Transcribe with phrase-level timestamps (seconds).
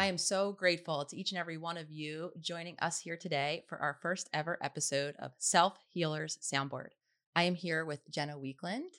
[0.00, 3.64] I am so grateful to each and every one of you joining us here today
[3.68, 6.92] for our first ever episode of Self Healers Soundboard.
[7.36, 8.94] I am here with Jenna Weakland.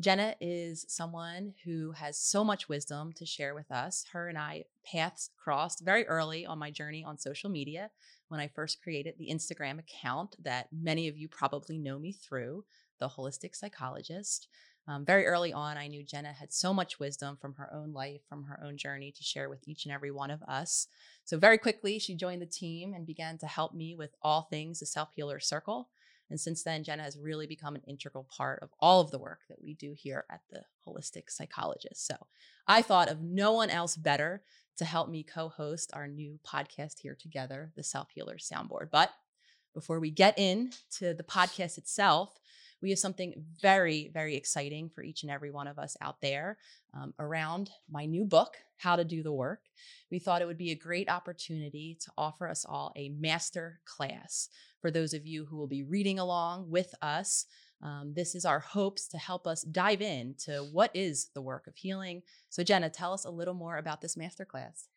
[0.00, 4.06] Jenna is someone who has so much wisdom to share with us.
[4.12, 7.92] Her and I paths crossed very early on my journey on social media
[8.26, 12.64] when I first created the Instagram account that many of you probably know me through,
[12.98, 14.48] The Holistic Psychologist.
[14.86, 18.20] Um, very early on, I knew Jenna had so much wisdom from her own life,
[18.28, 20.88] from her own journey to share with each and every one of us.
[21.24, 24.80] So, very quickly, she joined the team and began to help me with all things
[24.80, 25.88] the Self Healer Circle.
[26.30, 29.40] And since then, Jenna has really become an integral part of all of the work
[29.48, 32.06] that we do here at the Holistic Psychologist.
[32.06, 32.16] So,
[32.66, 34.42] I thought of no one else better
[34.76, 38.90] to help me co host our new podcast here together, the Self Healer Soundboard.
[38.90, 39.10] But
[39.72, 42.38] before we get into the podcast itself,
[42.84, 46.58] we have something very, very exciting for each and every one of us out there
[46.92, 49.62] um, around my new book, How to Do the Work.
[50.10, 54.50] We thought it would be a great opportunity to offer us all a master class
[54.82, 57.46] for those of you who will be reading along with us.
[57.82, 61.66] Um, this is our hopes to help us dive in to what is the work
[61.66, 62.20] of healing.
[62.50, 64.88] So, Jenna, tell us a little more about this masterclass.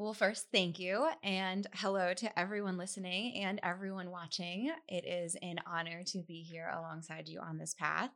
[0.00, 1.08] Well, first, thank you.
[1.24, 4.70] And hello to everyone listening and everyone watching.
[4.86, 8.12] It is an honor to be here alongside you on this path.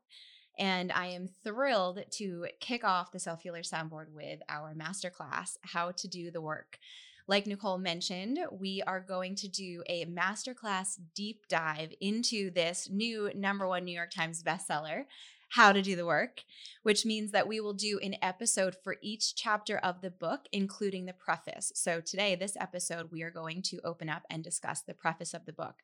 [0.57, 5.91] And I am thrilled to kick off the Self Healer Soundboard with our masterclass, How
[5.91, 6.79] to Do the Work.
[7.27, 13.33] Like Nicole mentioned, we are going to do a masterclass deep dive into this new
[13.35, 15.07] number one New York Times bestseller,
[15.53, 16.45] how to do the work,
[16.83, 21.05] which means that we will do an episode for each chapter of the book, including
[21.05, 21.71] the preface.
[21.75, 25.45] So today, this episode, we are going to open up and discuss the preface of
[25.45, 25.75] the book.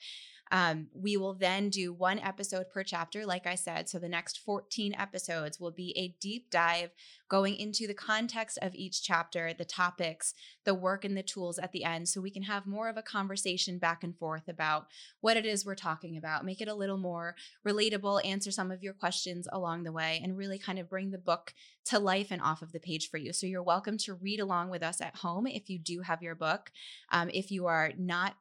[0.50, 3.88] Um, we will then do one episode per chapter, like I said.
[3.88, 6.90] So the next 14 episodes will be a deep dive
[7.28, 11.72] going into the context of each chapter, the topics, the work, and the tools at
[11.72, 12.08] the end.
[12.08, 14.86] So we can have more of a conversation back and forth about
[15.20, 17.36] what it is we're talking about, make it a little more
[17.66, 21.18] relatable, answer some of your questions along the way, and really kind of bring the
[21.18, 21.52] book
[21.84, 23.32] to life and off of the page for you.
[23.32, 26.34] So you're welcome to read along with us at home if you do have your
[26.34, 26.70] book.
[27.10, 28.36] Um, if you are not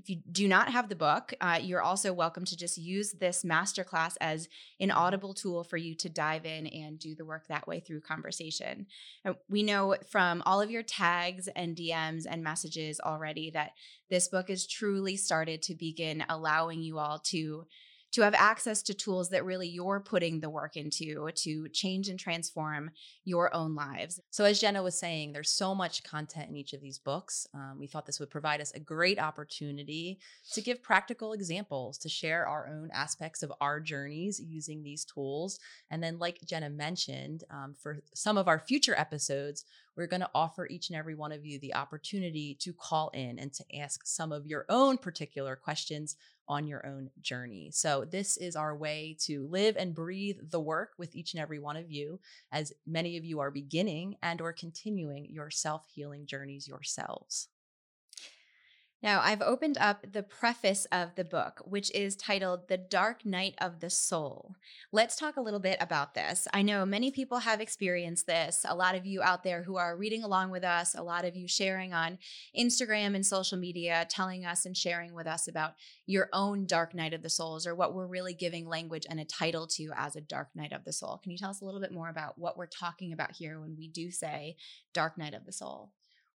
[0.00, 3.44] if you do not have the book, uh, you're also welcome to just use this
[3.44, 4.48] masterclass as
[4.80, 8.00] an audible tool for you to dive in and do the work that way through
[8.00, 8.86] conversation.
[9.24, 13.72] And we know from all of your tags and DMs and messages already that
[14.08, 17.66] this book has truly started to begin allowing you all to
[18.12, 22.18] to have access to tools that really you're putting the work into to change and
[22.18, 22.90] transform
[23.24, 24.20] your own lives.
[24.30, 27.46] So, as Jenna was saying, there's so much content in each of these books.
[27.54, 30.18] Um, we thought this would provide us a great opportunity
[30.52, 35.58] to give practical examples, to share our own aspects of our journeys using these tools.
[35.90, 39.64] And then, like Jenna mentioned, um, for some of our future episodes,
[40.00, 43.38] we're going to offer each and every one of you the opportunity to call in
[43.38, 46.16] and to ask some of your own particular questions
[46.48, 47.70] on your own journey.
[47.70, 51.58] So, this is our way to live and breathe the work with each and every
[51.58, 52.18] one of you,
[52.50, 57.48] as many of you are beginning and or continuing your self-healing journeys yourselves.
[59.02, 63.54] Now, I've opened up the preface of the book, which is titled The Dark Night
[63.58, 64.56] of the Soul.
[64.92, 66.46] Let's talk a little bit about this.
[66.52, 68.66] I know many people have experienced this.
[68.68, 71.34] A lot of you out there who are reading along with us, a lot of
[71.34, 72.18] you sharing on
[72.58, 77.14] Instagram and social media, telling us and sharing with us about your own dark night
[77.14, 80.20] of the souls or what we're really giving language and a title to as a
[80.20, 81.18] dark night of the soul.
[81.22, 83.76] Can you tell us a little bit more about what we're talking about here when
[83.78, 84.56] we do say
[84.92, 85.90] dark night of the soul?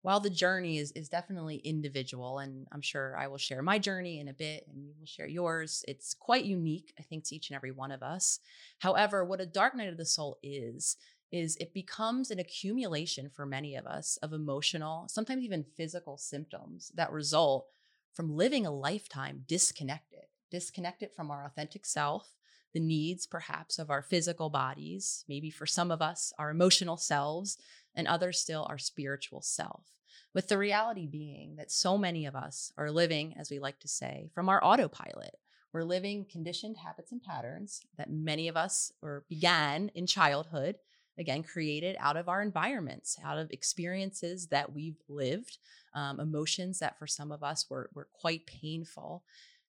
[0.04, 4.20] While the journey is is definitely individual and i'm sure i will share my journey
[4.20, 7.50] in a bit and you will share yours it's quite unique i think to each
[7.50, 8.40] and every one of us.
[8.80, 10.98] However what a dark night of the soul is
[11.32, 16.92] is it becomes an accumulation for many of us of emotional sometimes even physical symptoms
[16.96, 17.66] that result
[18.14, 22.36] from living a lifetime disconnected disconnected from our authentic self
[22.74, 27.58] the needs perhaps of our physical bodies maybe for some of us our emotional selves
[27.96, 29.86] and others still our spiritual self.
[30.34, 33.88] With the reality being that so many of us are living, as we like to
[33.88, 35.38] say, from our autopilot.
[35.72, 40.76] We're living conditioned habits and patterns that many of us or began in childhood,
[41.18, 45.58] again, created out of our environments, out of experiences that we've lived,
[45.96, 49.24] um, emotions that for some of us were, were quite painful.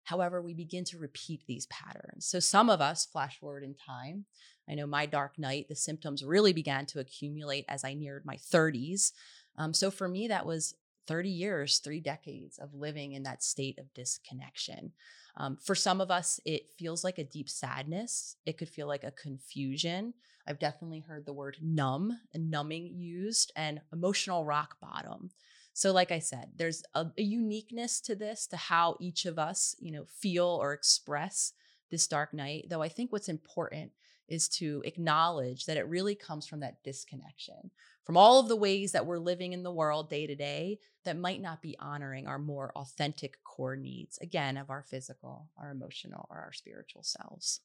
[0.04, 2.26] However, we begin to repeat these patterns.
[2.26, 4.26] So some of us flash forward in time.
[4.68, 8.36] I know my dark night, the symptoms really began to accumulate as I neared my
[8.36, 9.12] 30s.
[9.56, 10.74] Um, so for me, that was
[11.06, 14.92] 30 years, three decades of living in that state of disconnection.
[15.36, 18.36] Um, for some of us, it feels like a deep sadness.
[18.46, 20.14] It could feel like a confusion.
[20.46, 25.30] I've definitely heard the word numb and numbing used and emotional rock bottom.
[25.74, 29.74] So, like I said, there's a, a uniqueness to this, to how each of us,
[29.80, 31.52] you know, feel or express
[31.90, 32.66] this dark night.
[32.70, 33.90] Though I think what's important
[34.28, 37.70] is to acknowledge that it really comes from that disconnection
[38.04, 41.16] from all of the ways that we're living in the world day to day that
[41.16, 46.26] might not be honoring our more authentic core needs, again, of our physical, our emotional,
[46.30, 47.60] or our spiritual selves.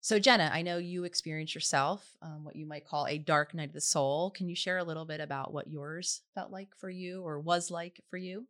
[0.00, 3.68] So, Jenna, I know you experienced yourself um, what you might call a dark night
[3.68, 4.30] of the soul.
[4.30, 7.70] Can you share a little bit about what yours felt like for you or was
[7.70, 8.46] like for you?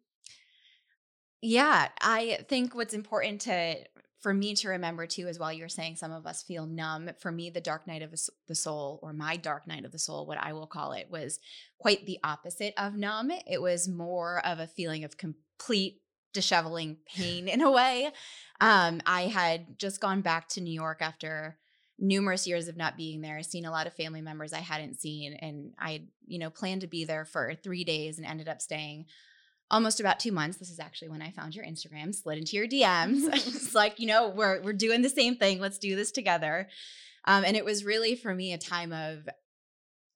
[1.40, 3.76] Yeah, I think what's important to
[4.20, 7.30] for me to remember too is while you're saying some of us feel numb for
[7.30, 8.12] me the dark night of
[8.48, 11.38] the soul or my dark night of the soul what i will call it was
[11.78, 16.00] quite the opposite of numb it was more of a feeling of complete
[16.32, 18.10] disheveling pain in a way
[18.60, 21.56] um, i had just gone back to new york after
[21.98, 25.34] numerous years of not being there seen a lot of family members i hadn't seen
[25.34, 29.04] and i you know planned to be there for three days and ended up staying
[29.70, 30.58] almost about two months.
[30.58, 33.28] This is actually when I found your Instagram, slid into your DMs.
[33.32, 35.60] it's like, you know, we're we're doing the same thing.
[35.60, 36.68] Let's do this together.
[37.24, 39.28] Um, and it was really for me a time of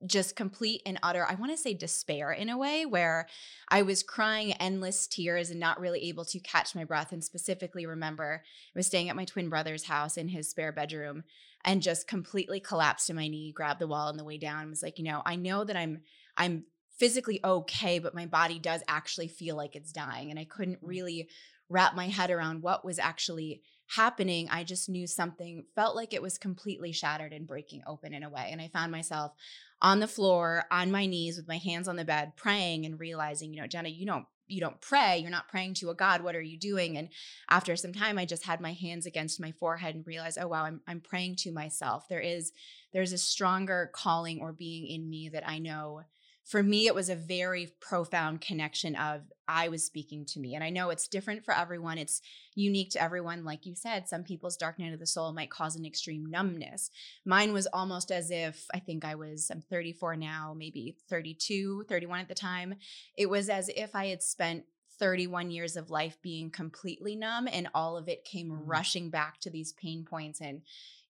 [0.06, 3.28] just complete and utter, I want to say despair in a way where
[3.68, 7.12] I was crying endless tears and not really able to catch my breath.
[7.12, 11.24] And specifically, remember, I was staying at my twin brother's house in his spare bedroom
[11.64, 14.70] and just completely collapsed to my knee, grabbed the wall on the way down, and
[14.70, 16.00] was like, you know, I know that I'm
[16.36, 16.64] I'm
[16.98, 20.30] physically okay, but my body does actually feel like it's dying.
[20.30, 20.88] And I couldn't mm.
[20.88, 21.28] really
[21.68, 24.48] wrap my head around what was actually happening.
[24.50, 28.30] I just knew something felt like it was completely shattered and breaking open in a
[28.30, 28.48] way.
[28.50, 29.32] And I found myself
[29.80, 33.52] on the floor, on my knees with my hands on the bed, praying and realizing,
[33.52, 36.34] you know, Jenna, you don't you don't pray you're not praying to a god what
[36.34, 37.08] are you doing and
[37.48, 40.64] after some time i just had my hands against my forehead and realized oh wow
[40.64, 42.52] i'm, I'm praying to myself there is
[42.92, 46.02] there's a stronger calling or being in me that i know
[46.44, 50.54] for me, it was a very profound connection of I was speaking to me.
[50.54, 51.98] And I know it's different for everyone.
[51.98, 52.20] It's
[52.54, 53.44] unique to everyone.
[53.44, 56.90] Like you said, some people's dark night of the soul might cause an extreme numbness.
[57.24, 62.20] Mine was almost as if I think I was, I'm 34 now, maybe 32, 31
[62.20, 62.74] at the time.
[63.16, 64.64] It was as if I had spent
[64.98, 68.66] 31 years of life being completely numb and all of it came mm-hmm.
[68.66, 70.62] rushing back to these pain points and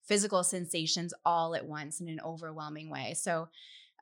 [0.02, 3.14] physical sensations all at once in an overwhelming way.
[3.14, 3.48] So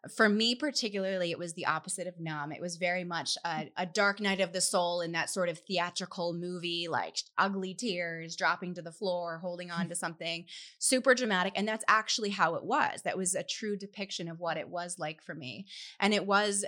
[0.09, 2.53] for me particularly it was the opposite of numb.
[2.53, 3.71] It was very much mm.
[3.77, 7.75] a, a, dark night of the soul in that sort of theatrical movie like ugly
[7.75, 10.47] tears dropping to the floor holding on to something
[10.79, 13.03] super dramatic and that's actually how it was.
[13.03, 15.67] That was a true depiction of what it was like for me.
[15.99, 16.65] And it was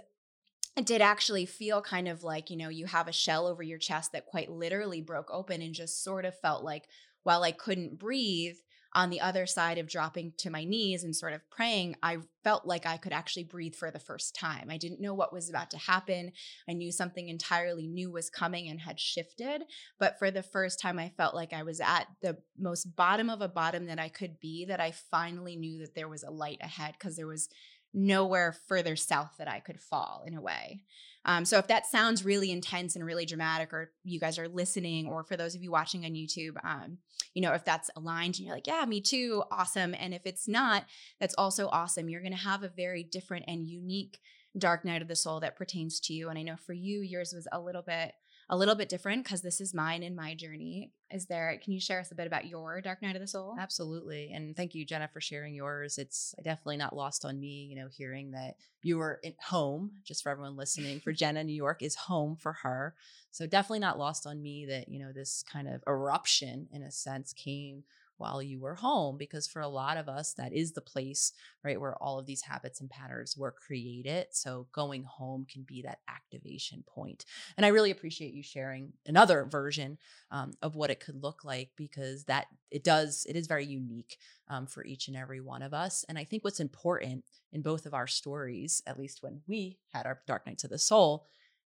[0.77, 3.79] it did actually feel kind of like you know you have a shell over your
[3.79, 6.85] chest that quite literally broke open and just sort of felt like
[7.25, 8.57] while i couldn't breathe
[8.95, 12.67] on the other side of dropping to my knees and sort of praying, I felt
[12.67, 14.69] like I could actually breathe for the first time.
[14.71, 16.33] I didn't know what was about to happen.
[16.69, 19.63] I knew something entirely new was coming and had shifted.
[19.99, 23.41] But for the first time, I felt like I was at the most bottom of
[23.41, 26.59] a bottom that I could be, that I finally knew that there was a light
[26.61, 27.49] ahead because there was
[27.95, 30.83] nowhere further south that I could fall in a way.
[31.25, 35.07] Um, so if that sounds really intense and really dramatic, or you guys are listening,
[35.07, 36.99] or for those of you watching on YouTube, um,
[37.35, 39.95] you know, if that's aligned and you're like, yeah, me too, awesome.
[39.99, 40.85] And if it's not,
[41.21, 42.09] that's also awesome.
[42.09, 44.19] You're going to have a very different and unique
[44.59, 46.29] dark night of the soul that pertains to you.
[46.29, 48.13] And I know for you, yours was a little bit
[48.53, 50.93] a little bit different because this is mine and my journey.
[51.11, 53.57] Is there, can you share us a bit about your Dark Night of the Soul?
[53.59, 54.31] Absolutely.
[54.35, 55.97] And thank you, Jenna, for sharing yours.
[55.97, 60.23] It's definitely not lost on me, you know, hearing that you were at home, just
[60.23, 62.95] for everyone listening, for Jenna, New York is home for her.
[63.31, 66.91] So definitely not lost on me that, you know, this kind of eruption in a
[66.91, 67.85] sense came
[68.19, 71.33] while you were home because for a lot of us that is the place
[71.65, 74.27] right where all of these habits and patterns were created.
[74.31, 77.25] So going home can be that activation point.
[77.57, 79.99] And i really appreciate you sharing another version
[80.31, 84.19] um, of what it could look like because that it does it is very unique
[84.49, 86.05] um, for each and every one of us.
[86.09, 90.07] And i think what's important in both of our stories at least when we had
[90.07, 91.27] our dark nights of the soul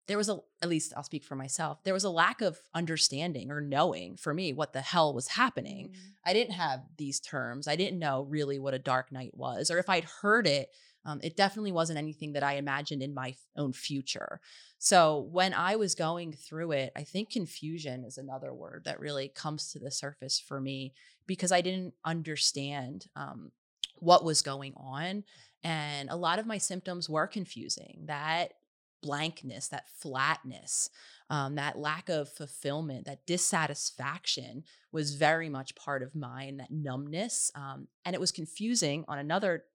[0.08, 1.84] there was a at least I'll speak for myself.
[1.84, 5.89] There was a lack of understanding or knowing for me what the hell was happening.
[5.89, 5.98] Mm.
[6.25, 7.67] I didn't have these terms.
[7.67, 10.70] I didn't know really what a dark night was, or if I'd heard it,
[11.05, 14.39] um, it definitely wasn't anything that I imagined in my own future.
[14.77, 19.27] So when I was going through it, I think confusion is another word that really
[19.29, 20.93] comes to the surface for me
[21.25, 23.51] because I didn't understand um,
[23.98, 25.24] what was going on.
[25.63, 28.03] And a lot of my symptoms were confusing.
[28.05, 28.53] That
[29.01, 30.89] blankness, that flatness,
[31.29, 37.51] um, that lack of fulfillment, that dissatisfaction was very much part of mine, that numbness.
[37.55, 39.65] Um, and it was confusing on another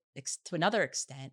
[0.45, 1.33] to another extent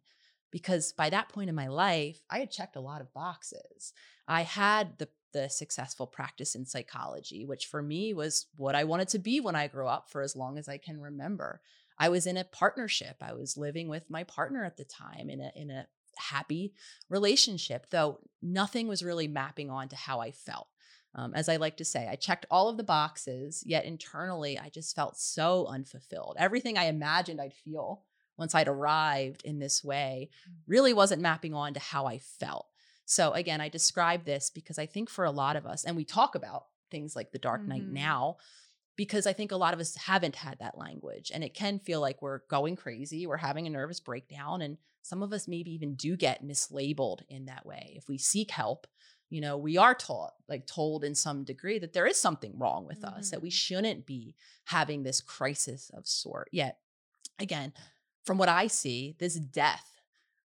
[0.52, 3.94] because by that point in my life, I had checked a lot of boxes.
[4.28, 9.08] I had the the successful practice in psychology, which for me was what I wanted
[9.10, 11.60] to be when I grew up for as long as I can remember.
[11.98, 13.18] I was in a partnership.
[13.20, 16.74] I was living with my partner at the time in a in a happy
[17.10, 20.68] relationship, though nothing was really mapping on to how I felt.
[21.16, 24.70] Um, as I like to say, I checked all of the boxes, yet internally, I
[24.70, 26.38] just felt so unfulfilled.
[26.40, 28.04] Everything I imagined I'd feel
[28.38, 30.54] once I'd arrived in this way mm.
[30.66, 32.66] really wasn't mapping on to how I felt.
[33.06, 36.06] So, again, I describe this because I think for a lot of us, and we
[36.06, 37.94] talk about things like the Dark Night mm-hmm.
[37.94, 38.38] now,
[38.96, 42.00] because I think a lot of us haven't had that language and it can feel
[42.00, 44.62] like we're going crazy, we're having a nervous breakdown.
[44.62, 47.94] And some of us maybe even do get mislabeled in that way.
[47.96, 48.88] If we seek help,
[49.30, 52.88] you know, we are taught, like told in some degree that there is something wrong
[52.88, 53.20] with mm-hmm.
[53.20, 53.54] us, that we mm-hmm.
[53.54, 56.50] shouldn't be having this crisis of sort.
[56.52, 56.78] Yet,
[57.40, 57.74] again,
[58.24, 59.92] from what I see, this death,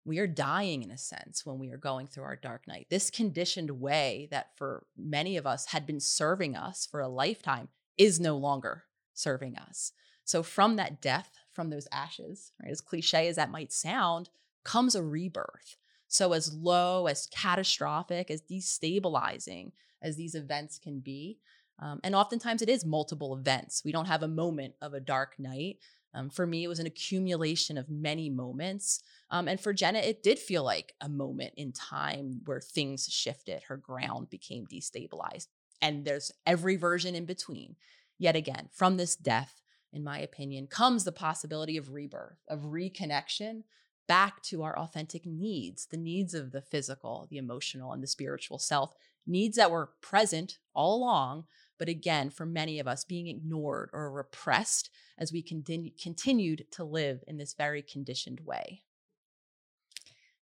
[0.04, 2.86] we are dying in a sense when we are going through our dark night.
[2.90, 7.68] This conditioned way that for many of us had been serving us for a lifetime
[7.96, 9.92] is no longer serving us.
[10.24, 14.30] So, from that death, from those ashes, right, as cliche as that might sound,
[14.68, 15.76] comes a rebirth.
[16.08, 19.72] So, as low, as catastrophic, as destabilizing
[20.02, 21.38] as these events can be,
[21.78, 23.82] um, and oftentimes it is multiple events.
[23.84, 25.78] We don't have a moment of a dark night.
[26.14, 29.02] Um, for me, it was an accumulation of many moments.
[29.30, 33.62] Um, and for Jenna, it did feel like a moment in time where things shifted,
[33.64, 35.46] her ground became destabilized.
[35.80, 37.76] And there's every version in between.
[38.18, 43.62] Yet again, from this death, in my opinion, comes the possibility of rebirth, of reconnection
[44.08, 48.58] back to our authentic needs, the needs of the physical, the emotional, and the spiritual
[48.58, 48.94] self,
[49.26, 51.44] needs that were present all along,
[51.78, 56.82] but again, for many of us, being ignored or repressed as we continue, continued to
[56.82, 58.82] live in this very conditioned way.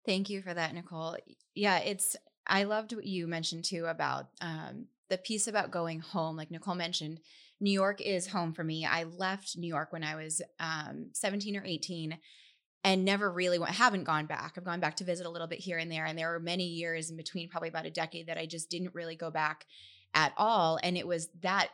[0.05, 1.17] Thank you for that, Nicole.
[1.55, 2.17] Yeah, it's,
[2.47, 6.37] I loved what you mentioned too about um, the piece about going home.
[6.37, 7.21] Like Nicole mentioned,
[7.61, 8.85] New York is home for me.
[8.85, 12.19] I left New York when I was um, 17 or 18
[12.85, 14.55] and never really went, haven't gone back.
[14.57, 16.05] I've gone back to visit a little bit here and there.
[16.05, 18.95] And there were many years in between, probably about a decade, that I just didn't
[18.95, 19.67] really go back
[20.15, 20.79] at all.
[20.83, 21.69] And it was that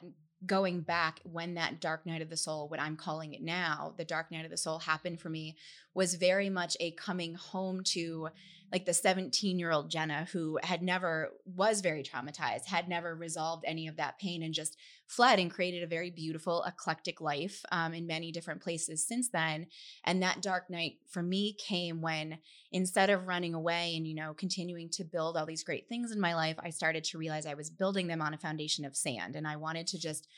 [0.46, 4.04] going back when that dark night of the soul, what I'm calling it now, the
[4.04, 5.56] dark night of the soul happened for me,
[5.98, 8.28] was very much a coming home to
[8.70, 13.64] like the 17 year old Jenna who had never, was very traumatized, had never resolved
[13.66, 14.76] any of that pain and just
[15.08, 19.66] fled and created a very beautiful, eclectic life um, in many different places since then.
[20.04, 22.38] And that dark night for me came when
[22.70, 26.20] instead of running away and, you know, continuing to build all these great things in
[26.20, 29.34] my life, I started to realize I was building them on a foundation of sand.
[29.34, 30.28] And I wanted to just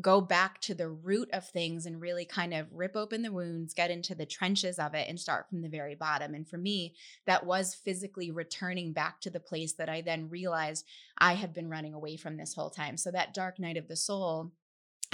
[0.00, 3.74] go back to the root of things and really kind of rip open the wounds,
[3.74, 6.34] get into the trenches of it, and start from the very bottom.
[6.34, 10.86] And for me, that was physically returning back to the place that I then realized
[11.18, 12.96] I had been running away from this whole time.
[12.96, 14.52] So that dark night of the soul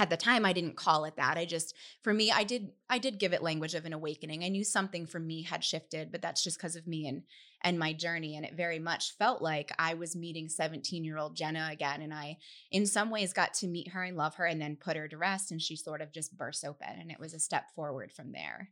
[0.03, 1.37] at the time i didn't call it that.
[1.37, 4.43] I just for me i did i did give it language of an awakening.
[4.43, 7.23] I knew something for me had shifted but that's just because of me and
[7.61, 11.35] and my journey and it very much felt like i was meeting 17 year old
[11.37, 12.37] jenna again and i
[12.71, 15.17] in some ways got to meet her and love her and then put her to
[15.17, 18.31] rest and she sort of just burst open and it was a step forward from
[18.31, 18.69] there.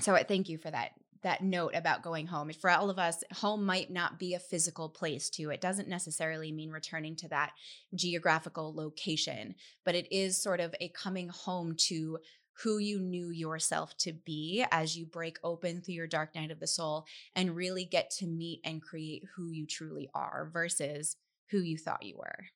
[0.00, 2.50] So I thank you for that that note about going home.
[2.52, 5.50] For all of us, home might not be a physical place too.
[5.50, 7.52] It doesn't necessarily mean returning to that
[7.94, 12.18] geographical location, but it is sort of a coming home to
[12.62, 16.60] who you knew yourself to be as you break open through your dark night of
[16.60, 21.16] the soul and really get to meet and create who you truly are versus
[21.50, 22.46] who you thought you were.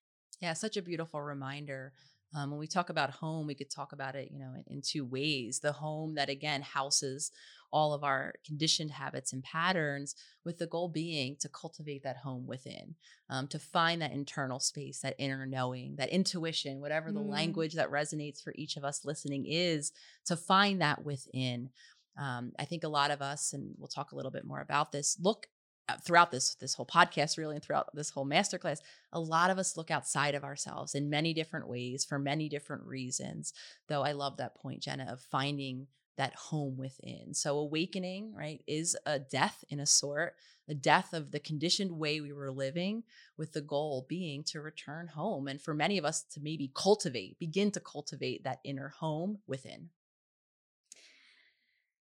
[0.41, 1.95] Yeah, such a beautiful reminder.
[2.37, 4.83] Um, when we talk about home, we could talk about it, you know, in, in
[4.83, 5.61] two ways.
[5.61, 7.33] The home that again houses
[7.73, 10.15] all of our conditioned habits and patterns,
[10.45, 12.95] with the goal being to cultivate that home within,
[13.29, 17.29] um, to find that internal space, that inner knowing, that intuition, whatever the mm.
[17.29, 19.93] language that resonates for each of us listening is,
[20.25, 21.71] to find that within.
[22.19, 24.93] Um, I think a lot of us, and we'll talk a little bit more about
[24.93, 25.49] this, look
[25.89, 28.81] Uh, throughout this this whole podcast really and throughout this whole masterclass
[29.13, 32.83] a lot of us look outside of ourselves in many different ways for many different
[32.83, 33.53] reasons
[33.87, 37.35] though i love that point jenna of finding that home within.
[37.35, 40.35] So, awakening, right, is a death in a sort,
[40.69, 43.05] a death of the conditioned way we were living,
[43.37, 45.47] with the goal being to return home.
[45.47, 49.91] And for many of us to maybe cultivate, begin to cultivate that inner home within.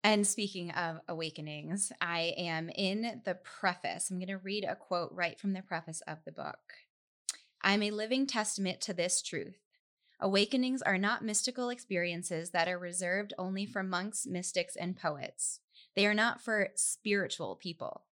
[0.05, 4.11] And speaking of awakenings, I am in the preface.
[4.11, 6.59] I'm going to read a quote right from the preface of the book.
[7.62, 9.59] I'm a living testament to this truth.
[10.21, 15.61] Awakenings are not mystical experiences that are reserved only for monks, mystics, and poets.
[15.95, 18.02] They are not for spiritual people.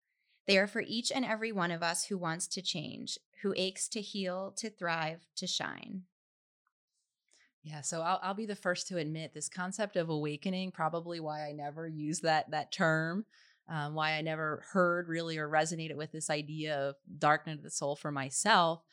[0.47, 3.89] They are for each and every one of us who wants to change, who aches
[3.89, 6.03] to heal, to thrive, to shine.
[7.67, 11.49] Yeah, so I'll, I'll be the first to admit this concept of awakening, probably why
[11.49, 13.25] I never used that that term,
[13.69, 17.71] um, why I never heard really or resonated with this idea of darkness of the
[17.71, 18.85] soul for myself,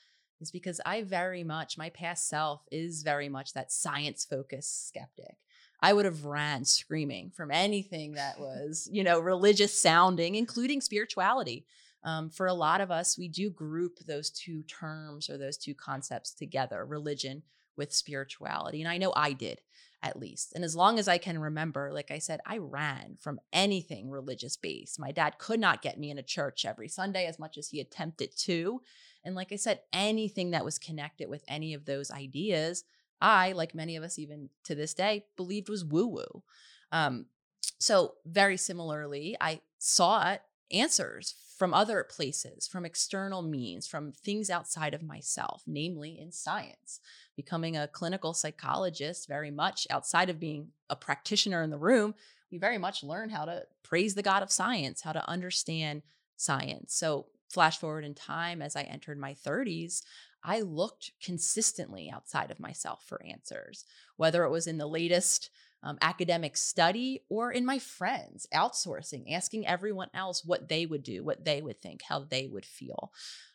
[0.42, 5.36] is because I very much my past self is very much that science focused skeptic.
[5.80, 11.68] I would have ran screaming from anything that was, you know, religious sounding, including spirituality.
[12.04, 15.76] Um, for a lot of us, we do group those two terms or those two
[15.76, 17.44] concepts together religion
[17.76, 18.82] with spirituality.
[18.82, 19.62] And I know I did
[20.04, 20.52] at least.
[20.54, 24.58] And as long as I can remember, like I said, I ran from anything religious
[24.58, 25.00] based.
[25.00, 27.80] My dad could not get me in a church every Sunday as much as he
[27.80, 28.82] attempted to.
[29.24, 32.84] And like I said, anything that was connected with any of those ideas,
[33.22, 36.44] I, like many of us even to this day, believed was woo woo.
[36.92, 37.28] Um,
[37.80, 44.94] so, very similarly, I sought answers from other places, from external means, from things outside
[44.94, 47.00] of myself, namely in science.
[47.36, 52.14] Becoming a clinical psychologist, very much outside of being a practitioner in the room,
[52.52, 56.04] we very much learn how to praise the God of science, how to understand
[56.38, 56.94] science.
[56.94, 60.02] So, flash forward in time as I entered my 30s,
[60.44, 63.86] I looked consistently outside of myself for answers,
[64.18, 65.50] whether it was in the latest
[65.84, 71.24] um, academic study or in my friends, outsourcing, asking everyone else what they would do,
[71.24, 73.12] what they would think, how they would feel.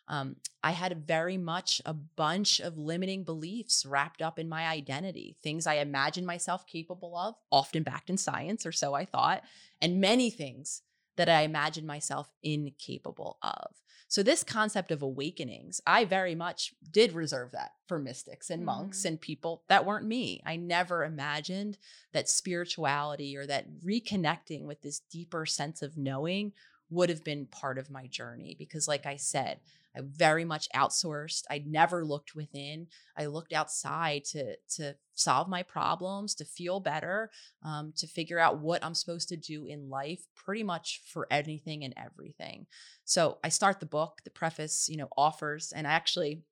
[0.07, 5.37] Um, I had very much a bunch of limiting beliefs wrapped up in my identity,
[5.43, 9.43] things I imagined myself capable of, often backed in science, or so I thought,
[9.81, 10.81] and many things
[11.17, 13.75] that I imagined myself incapable of.
[14.09, 19.03] So, this concept of awakenings, I very much did reserve that for mystics and monks
[19.03, 19.05] mm.
[19.05, 20.41] and people that weren't me.
[20.43, 21.77] I never imagined
[22.11, 26.53] that spirituality or that reconnecting with this deeper sense of knowing
[26.89, 29.59] would have been part of my journey because, like I said,
[29.95, 31.43] I very much outsourced.
[31.49, 32.87] I never looked within.
[33.17, 37.31] I looked outside to to solve my problems, to feel better,
[37.63, 41.83] um, to figure out what I'm supposed to do in life, pretty much for anything
[41.83, 42.67] and everything.
[43.03, 44.21] So I start the book.
[44.23, 46.43] The preface, you know, offers, and I actually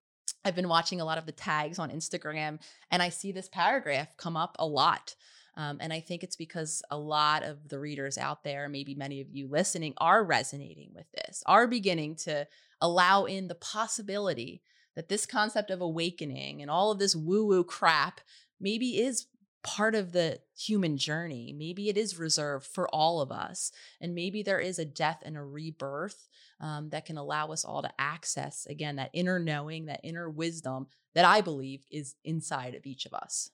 [0.43, 4.15] I've been watching a lot of the tags on Instagram, and I see this paragraph
[4.17, 5.15] come up a lot.
[5.57, 9.21] Um, and I think it's because a lot of the readers out there, maybe many
[9.21, 12.47] of you listening, are resonating with this, are beginning to
[12.79, 14.61] allow in the possibility
[14.95, 18.21] that this concept of awakening and all of this woo woo crap
[18.59, 19.25] maybe is
[19.63, 21.53] part of the human journey.
[21.57, 23.71] Maybe it is reserved for all of us.
[23.99, 26.29] And maybe there is a death and a rebirth
[26.61, 30.87] um, that can allow us all to access, again, that inner knowing, that inner wisdom
[31.15, 33.49] that I believe is inside of each of us.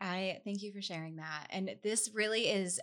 [0.00, 1.46] I thank you for sharing that.
[1.50, 2.80] And this really is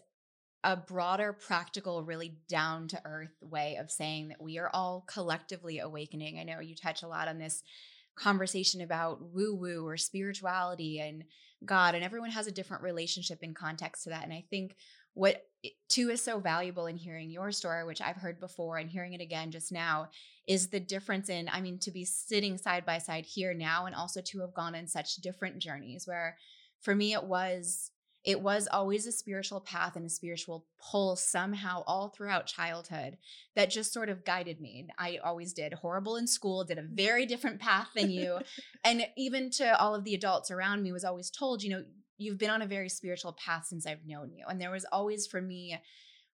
[0.63, 5.79] a broader, practical, really down to earth way of saying that we are all collectively
[5.79, 6.39] awakening.
[6.39, 7.63] I know you touch a lot on this
[8.15, 11.25] conversation about woo woo or spirituality and
[11.65, 14.23] God, and everyone has a different relationship in context to that.
[14.23, 14.75] And I think
[15.13, 15.45] what
[15.89, 19.21] too is so valuable in hearing your story, which I've heard before and hearing it
[19.21, 20.09] again just now,
[20.47, 23.95] is the difference in, I mean, to be sitting side by side here now and
[23.95, 26.37] also to have gone in such different journeys where
[26.83, 27.91] for me it was
[28.23, 33.17] it was always a spiritual path and a spiritual pull somehow all throughout childhood
[33.55, 34.87] that just sort of guided me.
[34.97, 38.39] I always did horrible in school, did a very different path than you.
[38.85, 41.83] and even to all of the adults around me was always told, you know,
[42.17, 44.45] you've been on a very spiritual path since I've known you.
[44.47, 45.77] And there was always for me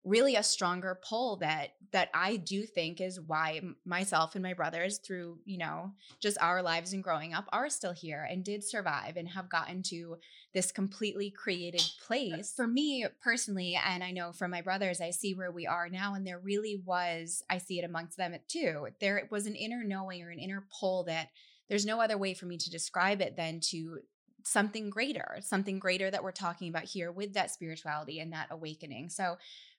[0.08, 5.00] really a stronger pull that that I do think is why myself and my brothers
[5.00, 9.18] through you know just our lives and growing up are still here and did survive
[9.18, 10.18] and have gotten to
[10.54, 15.34] this completely created place for me personally and I know from my brothers I see
[15.34, 19.28] where we are now and there really was I see it amongst them too there
[19.30, 21.30] was an inner knowing or an inner pull that
[21.70, 24.00] there's no other way for me to describe it than to
[24.48, 29.10] something greater, something greater that we're talking about here with that spirituality and that awakening.
[29.10, 29.38] So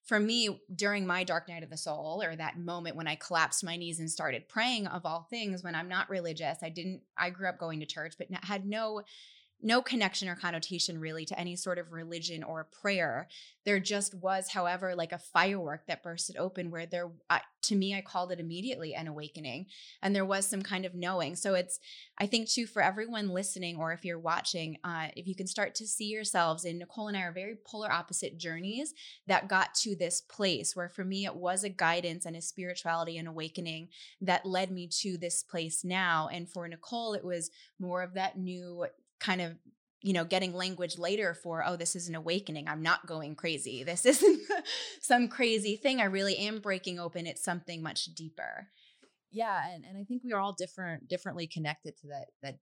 [0.09, 3.63] for me, during my dark night of the soul, or that moment when I collapsed
[3.63, 7.29] my knees and started praying, of all things, when I'm not religious, I didn't, I
[7.29, 9.03] grew up going to church, but had no
[9.61, 13.27] no connection or connotation really to any sort of religion or prayer.
[13.65, 17.95] There just was, however, like a firework that bursted open where there, uh, to me,
[17.95, 19.67] I called it immediately an awakening.
[20.01, 21.35] And there was some kind of knowing.
[21.35, 21.81] So it's,
[22.19, 25.75] I think, too, for everyone listening or if you're watching, uh, if you can start
[25.77, 28.95] to see yourselves, and Nicole and I are very polar opposite journeys
[29.27, 33.19] that got to this place where for me, it was a guidance and a spirituality
[33.19, 33.89] and awakening
[34.21, 36.29] that led me to this place now.
[36.33, 38.87] And for Nicole, it was more of that new
[39.21, 39.57] kind of
[40.01, 42.69] you know, getting language later for, oh, this is an awakening.
[42.69, 43.83] I'm not going crazy.
[43.83, 44.41] This isn't
[45.01, 46.01] some crazy thing.
[46.01, 47.27] I really am breaking open.
[47.27, 48.69] It's something much deeper.
[49.31, 52.59] Yeah, and, and I think we are all different, differently connected to that that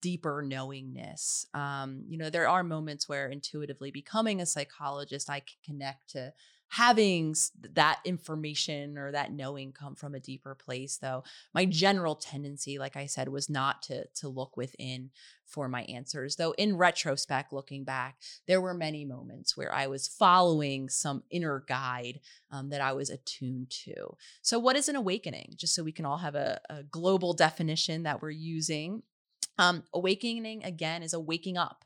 [0.00, 1.46] deeper knowingness.
[1.54, 6.34] Um, you know, there are moments where intuitively becoming a psychologist, I can connect to
[6.76, 7.34] having
[7.74, 11.22] that information or that knowing come from a deeper place though
[11.54, 15.10] my general tendency like i said was not to to look within
[15.44, 20.08] for my answers though in retrospect looking back there were many moments where i was
[20.08, 24.16] following some inner guide um, that i was attuned to.
[24.42, 25.54] So what is an awakening?
[25.56, 29.02] Just so we can all have a, a global definition that we're using.
[29.58, 31.84] Um, awakening again is a waking up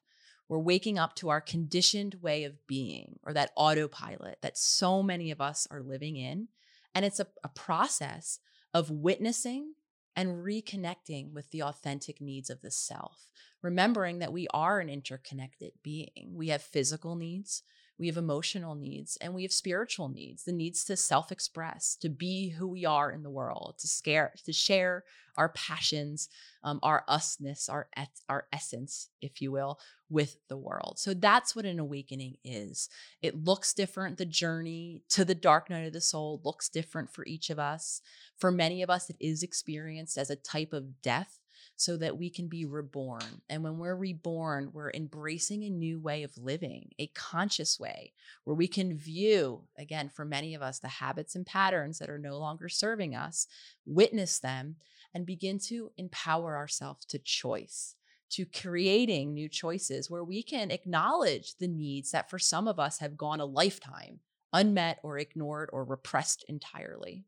[0.49, 5.31] we're waking up to our conditioned way of being or that autopilot that so many
[5.31, 6.49] of us are living in.
[6.95, 8.41] And it's a, a process
[8.73, 9.75] of witnessing
[10.17, 13.29] and reconnecting with the authentic needs of the self,
[13.63, 16.33] remembering that we are an interconnected being.
[16.33, 17.63] We have physical needs,
[17.99, 22.51] we have emotional needs, and we have spiritual needs, the needs to self-express, to be
[22.51, 25.05] who we are in the world, to scare, to share
[25.37, 26.29] our passions,
[26.65, 29.79] um, our usness, our et- our essence, if you will,
[30.11, 30.99] with the world.
[30.99, 32.89] So that's what an awakening is.
[33.23, 34.19] It looks different.
[34.19, 38.01] The journey to the dark night of the soul looks different for each of us.
[38.37, 41.39] For many of us, it is experienced as a type of death
[41.79, 43.43] so that we can be reborn.
[43.49, 48.13] And when we're reborn, we're embracing a new way of living, a conscious way
[48.43, 52.19] where we can view, again, for many of us, the habits and patterns that are
[52.19, 53.47] no longer serving us,
[53.87, 54.75] witness them,
[55.15, 57.95] and begin to empower ourselves to choice
[58.31, 62.99] to creating new choices where we can acknowledge the needs that for some of us
[62.99, 64.21] have gone a lifetime
[64.53, 67.25] unmet or ignored or repressed entirely.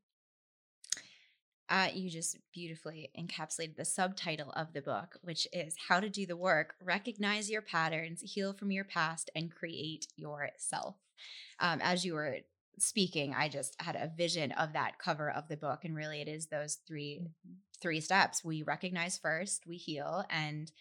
[1.70, 6.26] Uh, you just beautifully encapsulated the subtitle of the book, which is How to Do
[6.26, 10.96] the Work, Recognize Your Patterns, Heal from Your Past, and Create Yourself.
[11.60, 12.38] Um, as you were
[12.78, 15.84] speaking, I just had a vision of that cover of the book.
[15.84, 17.52] And really, it is those 3 mm-hmm.
[17.80, 18.44] three steps.
[18.44, 20.72] We recognize first, we heal, and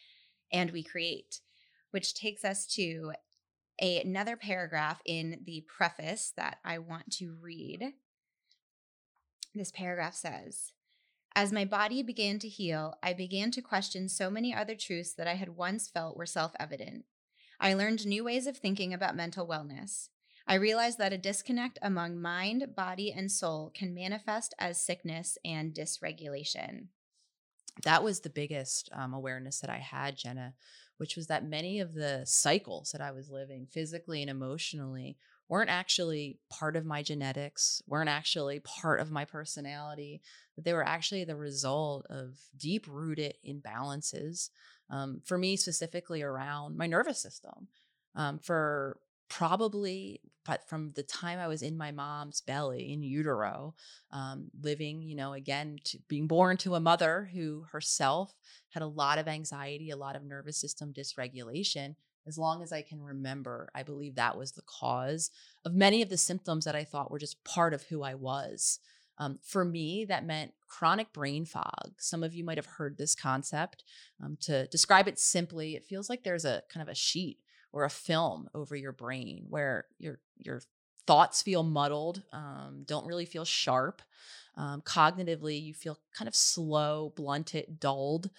[0.51, 1.41] and we create,
[1.91, 3.13] which takes us to
[3.79, 7.93] a, another paragraph in the preface that I want to read.
[9.53, 10.73] This paragraph says,
[11.35, 15.27] as my body began to heal, I began to question so many other truths that
[15.27, 17.05] I had once felt were self evident.
[17.59, 20.09] I learned new ways of thinking about mental wellness.
[20.47, 25.73] I realized that a disconnect among mind, body, and soul can manifest as sickness and
[25.73, 26.87] dysregulation.
[27.83, 30.55] That was the biggest um, awareness that I had, Jenna,
[30.97, 35.17] which was that many of the cycles that I was living physically and emotionally
[35.49, 40.21] weren't actually part of my genetics, weren't actually part of my personality,
[40.55, 44.49] that they were actually the result of deep rooted imbalances.
[44.91, 47.67] Um, for me, specifically around my nervous system.
[48.15, 48.97] Um, for
[49.29, 53.75] probably but from the time I was in my mom's belly in utero,
[54.09, 58.33] um, living, you know, again, to being born to a mother who herself
[58.69, 61.95] had a lot of anxiety, a lot of nervous system dysregulation,
[62.27, 65.31] as long as I can remember, I believe that was the cause
[65.65, 68.79] of many of the symptoms that I thought were just part of who I was.
[69.17, 71.93] Um, for me, that meant chronic brain fog.
[71.97, 73.83] Some of you might have heard this concept.
[74.23, 77.39] Um, to describe it simply, it feels like there's a kind of a sheet
[77.73, 80.61] or a film over your brain where your your
[81.05, 84.03] thoughts feel muddled, um, don't really feel sharp.
[84.55, 88.29] Um, cognitively, you feel kind of slow, blunted, dulled.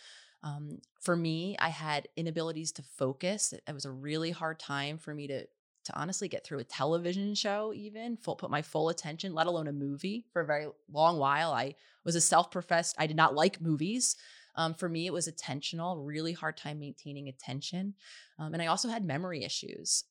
[0.42, 3.52] Um, for me, I had inabilities to focus.
[3.52, 5.46] It, it, was a really hard time for me to
[5.82, 9.66] to honestly get through a television show, even full, put my full attention, let alone
[9.66, 10.26] a movie.
[10.30, 11.74] For a very long while, I
[12.04, 12.96] was a self-professed.
[12.98, 14.16] I did not like movies.
[14.56, 15.96] Um, for me, it was attentional.
[15.98, 17.94] Really hard time maintaining attention,
[18.38, 20.04] um, and I also had memory issues.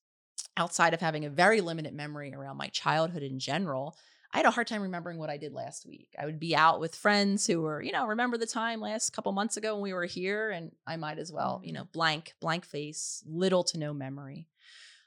[0.57, 3.95] Outside of having a very limited memory around my childhood in general,
[4.31, 6.09] I had a hard time remembering what I did last week.
[6.17, 9.31] I would be out with friends who were, you know, remember the time last couple
[9.31, 11.91] months ago when we were here, and I might as well, you know, mm-hmm.
[11.93, 14.47] blank, blank face, little to no memory.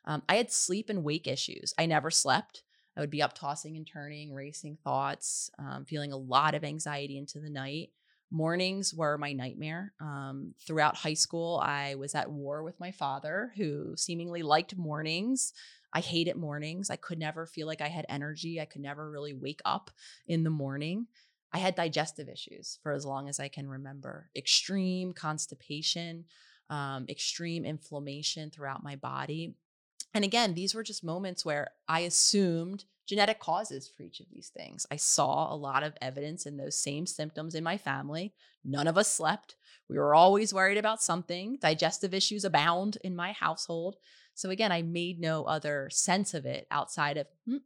[0.05, 1.73] Um, I had sleep and wake issues.
[1.79, 2.65] I never slept.
[2.97, 7.17] I would be up tossing and turning, racing thoughts, um, feeling a lot of anxiety
[7.17, 7.91] into the night.
[8.31, 9.93] Mornings were my nightmare.
[10.01, 15.53] Um, throughout high school, I was at war with my father, who seemingly liked mornings.
[15.92, 16.90] I hated mornings.
[16.90, 18.61] I could never feel like I had energy.
[18.61, 19.90] I could never really wake up
[20.26, 21.07] in the morning.
[21.52, 26.24] I had digestive issues for as long as I can remember extreme constipation,
[26.70, 29.55] um, extreme inflammation throughout my body.
[30.14, 34.48] And again, these were just moments where I assumed genetic causes for each of these
[34.48, 34.87] things.
[34.90, 38.33] I saw a lot of evidence in those same symptoms in my family.
[38.64, 39.57] None of us slept.
[39.88, 41.59] We were always worried about something.
[41.61, 43.96] Digestive issues abound in my household.
[44.35, 47.59] So again, I made no other sense of it outside of hmm,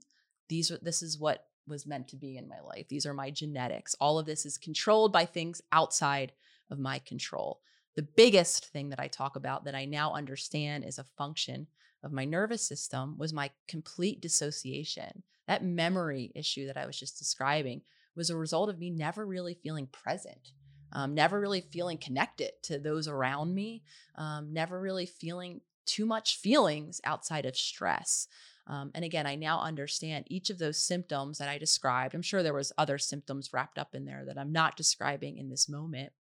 [0.48, 0.72] these.
[0.82, 2.88] This is what was meant to be in my life.
[2.88, 3.94] These are my genetics.
[4.00, 6.32] All of this is controlled by things outside
[6.70, 7.60] of my control.
[7.96, 11.66] The biggest thing that I talk about that I now understand is a function
[12.02, 15.22] of my nervous system was my complete dissociation.
[15.48, 17.82] That memory issue that I was just describing
[18.14, 20.52] was a result of me never really feeling present,
[20.92, 23.82] um, never really feeling connected to those around me,
[24.16, 28.28] um, never really feeling too much feelings outside of stress.
[28.66, 32.14] Um, and again, I now understand each of those symptoms that I described.
[32.14, 35.48] I'm sure there was other symptoms wrapped up in there that I'm not describing in
[35.48, 36.12] this moment.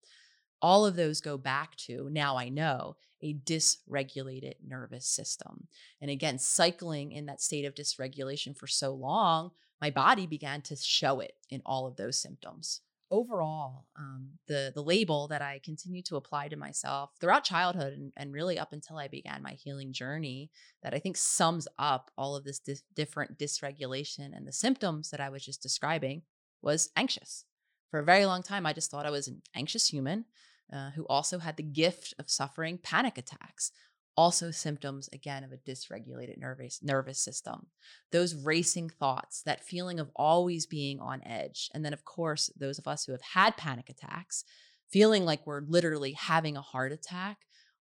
[0.62, 5.68] All of those go back to now I know a dysregulated nervous system.
[6.00, 9.52] And again, cycling in that state of dysregulation for so long,
[9.82, 14.84] my body began to show it in all of those symptoms overall, um, the the
[14.84, 18.98] label that I continue to apply to myself throughout childhood and, and, really up until
[18.98, 20.52] I began my healing journey,
[20.84, 22.62] that I think sums up all of this
[22.96, 26.24] different dysregulation and the symptoms that I was just describing,
[26.62, 27.46] was anxious.
[27.92, 30.26] For a very long time, I just thought I was an anxious human
[30.72, 33.72] uh, who also had the gift of suffering panic attacks
[34.18, 37.68] also symptoms again of a dysregulated nervous nervous system.
[38.12, 42.80] Those racing thoughts that feeling of always being on edge and then of course those
[42.80, 44.44] of us who have had panic attacks
[44.90, 47.40] feeling like we're literally having a heart attack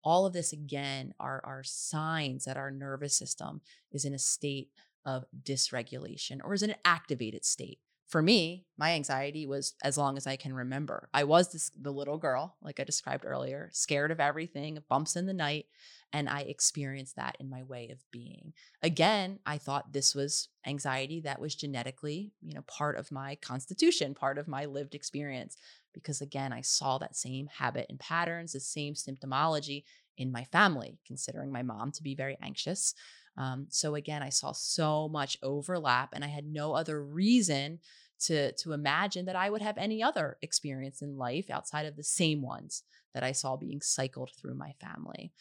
[0.04, 3.62] all of this again are, are signs that our nervous system
[3.92, 4.70] is in a state
[5.06, 10.18] of dysregulation or is in an activated state for me, my anxiety was as long
[10.18, 11.10] as I can remember.
[11.14, 15.28] I was this, the little girl, like I described earlier, scared of everything, bumps in
[15.28, 15.68] the night.
[16.12, 18.54] And I experienced that in my way of being.
[18.82, 24.16] Again, I thought this was anxiety that was genetically, you know, part of my constitution,
[24.16, 25.56] part of my lived experience.
[25.94, 29.84] Because again, I saw that same habit and patterns, the same symptomology
[30.18, 32.96] in my family, considering my mom to be very anxious.
[33.38, 37.80] Um, so again, I saw so much overlap, and I had no other reason
[38.22, 42.04] to to imagine that I would have any other experience in life outside of the
[42.04, 45.32] same ones that I saw being cycled through my family.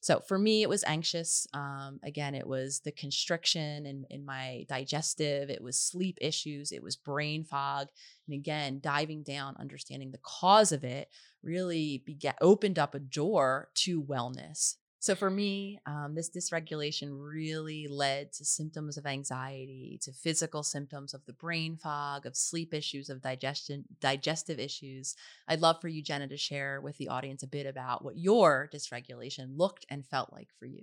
[0.00, 1.48] So for me, it was anxious.
[1.52, 6.82] Um, again, it was the constriction in, in my digestive, it was sleep issues, it
[6.82, 7.88] was brain fog.
[8.28, 11.08] And again, diving down, understanding the cause of it
[11.42, 12.04] really
[12.40, 18.44] opened up a door to wellness so for me, um, this dysregulation really led to
[18.44, 23.84] symptoms of anxiety, to physical symptoms of the brain fog, of sleep issues, of digestion,
[24.00, 25.14] digestive issues.
[25.46, 28.68] I'd love for you, Jenna, to share with the audience a bit about what your
[28.74, 30.82] dysregulation looked and felt like for you.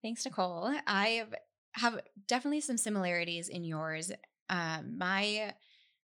[0.00, 0.74] Thanks, Nicole.
[0.86, 1.26] I
[1.72, 4.12] have definitely some similarities in yours.
[4.48, 5.52] Um, my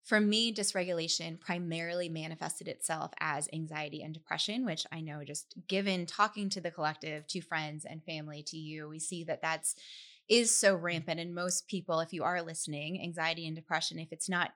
[0.02, 6.06] for me, dysregulation primarily manifested itself as anxiety and depression, which I know just given
[6.06, 9.74] talking to the collective, to friends and family, to you, we see that that's
[10.28, 11.20] is so rampant.
[11.20, 14.52] And most people, if you are listening, anxiety and depression, if it's not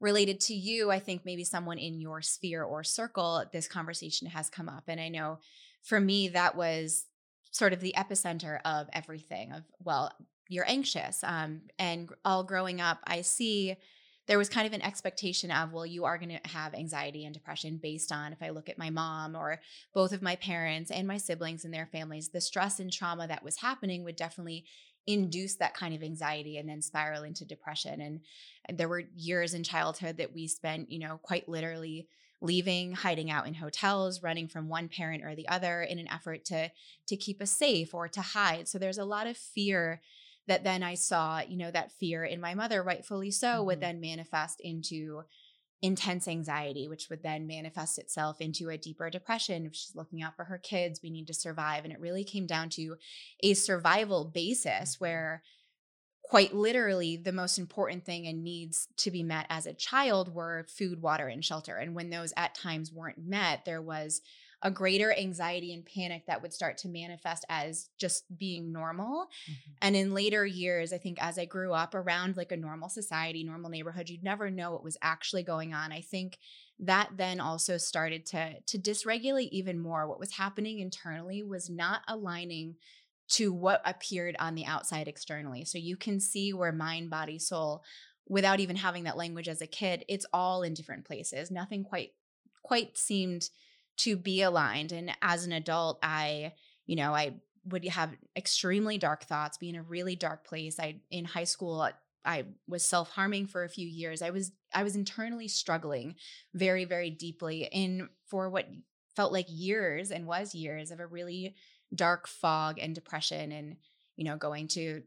[0.00, 4.50] related to you, I think maybe someone in your sphere or circle, this conversation has
[4.50, 4.84] come up.
[4.88, 5.38] And I know
[5.82, 7.06] for me, that was
[7.52, 10.12] sort of the epicenter of everything of, well,
[10.48, 11.22] you're anxious.
[11.24, 13.76] Um, and all growing up, I see
[14.26, 17.34] there was kind of an expectation of, well, you are going to have anxiety and
[17.34, 19.60] depression based on if I look at my mom or
[19.94, 23.44] both of my parents and my siblings and their families, the stress and trauma that
[23.44, 24.64] was happening would definitely
[25.06, 28.00] induce that kind of anxiety and then spiral into depression.
[28.00, 28.20] And,
[28.76, 32.08] there were years in childhood that we spent, you know, quite literally
[32.40, 36.44] leaving hiding out in hotels running from one parent or the other in an effort
[36.44, 36.70] to
[37.06, 40.02] to keep us safe or to hide so there's a lot of fear
[40.46, 43.66] that then I saw, you know, that fear in my mother, rightfully so, mm-hmm.
[43.66, 45.22] would then manifest into
[45.82, 49.66] intense anxiety, which would then manifest itself into a deeper depression.
[49.66, 51.84] If she's looking out for her kids, we need to survive.
[51.84, 52.96] And it really came down to
[53.42, 55.04] a survival basis mm-hmm.
[55.04, 55.42] where
[56.22, 60.66] quite literally the most important thing and needs to be met as a child were
[60.68, 61.76] food, water, and shelter.
[61.76, 64.22] And when those at times weren't met, there was
[64.66, 69.28] a greater anxiety and panic that would start to manifest as just being normal.
[69.48, 69.70] Mm-hmm.
[69.80, 73.44] And in later years, I think as I grew up around like a normal society,
[73.44, 75.92] normal neighborhood, you'd never know what was actually going on.
[75.92, 76.38] I think
[76.80, 80.08] that then also started to to dysregulate even more.
[80.08, 82.74] What was happening internally was not aligning
[83.28, 85.64] to what appeared on the outside externally.
[85.64, 87.84] So you can see where mind, body, soul
[88.28, 91.52] without even having that language as a kid, it's all in different places.
[91.52, 92.10] Nothing quite
[92.64, 93.48] quite seemed
[93.98, 94.92] to be aligned.
[94.92, 96.52] And as an adult, I,
[96.86, 97.34] you know, I
[97.66, 100.78] would have extremely dark thoughts, be in a really dark place.
[100.78, 101.88] I in high school
[102.24, 104.20] I was self-harming for a few years.
[104.20, 106.16] I was I was internally struggling
[106.54, 108.68] very very deeply in for what
[109.14, 111.54] felt like years and was years of a really
[111.94, 113.76] dark fog and depression and
[114.16, 115.02] you know going to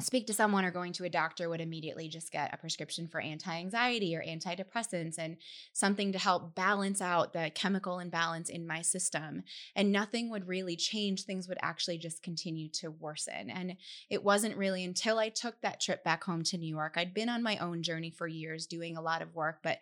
[0.00, 3.20] speak to someone or going to a doctor would immediately just get a prescription for
[3.20, 5.36] anti-anxiety or antidepressants and
[5.72, 9.44] something to help balance out the chemical imbalance in my system.
[9.76, 13.50] And nothing would really change things would actually just continue to worsen.
[13.50, 13.76] And
[14.10, 17.28] it wasn't really until i took that trip back home to new york i'd been
[17.28, 19.78] on my own journey for years doing a lot of work but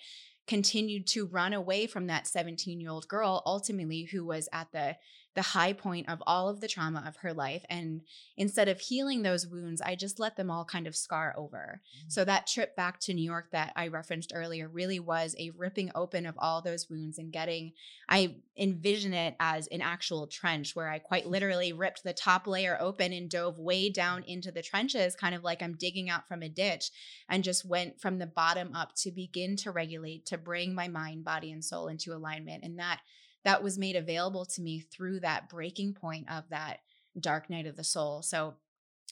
[0.47, 4.97] continued to run away from that 17 year old girl ultimately who was at the
[5.35, 7.65] the high point of all of the trauma of her life.
[7.71, 8.03] And
[8.37, 11.81] instead of healing those wounds, I just let them all kind of scar over.
[11.81, 12.11] Mm-hmm.
[12.11, 15.91] So that trip back to New York that I referenced earlier really was a ripping
[15.95, 17.73] open of all those wounds and getting,
[18.09, 22.77] I envision it as an actual trench where I quite literally ripped the top layer
[22.79, 26.43] open and dove way down into the trenches, kind of like I'm digging out from
[26.43, 26.91] a ditch,
[27.29, 31.25] and just went from the bottom up to begin to regulate, to bring my mind,
[31.25, 32.65] body, and soul into alignment.
[32.65, 33.01] And that
[33.45, 36.81] that was made available to me through that breaking point of that
[37.19, 38.23] dark night of the soul.
[38.23, 38.55] So,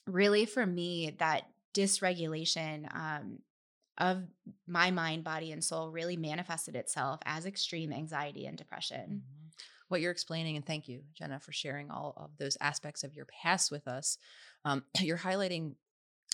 [0.06, 3.38] really, for me, that dysregulation um,
[3.98, 4.24] of
[4.66, 9.00] my mind, body, and soul really manifested itself as extreme anxiety and depression.
[9.00, 9.46] Mm-hmm.
[9.88, 13.26] What you're explaining, and thank you, Jenna, for sharing all of those aspects of your
[13.26, 14.18] past with us.
[14.64, 15.74] Um, you're highlighting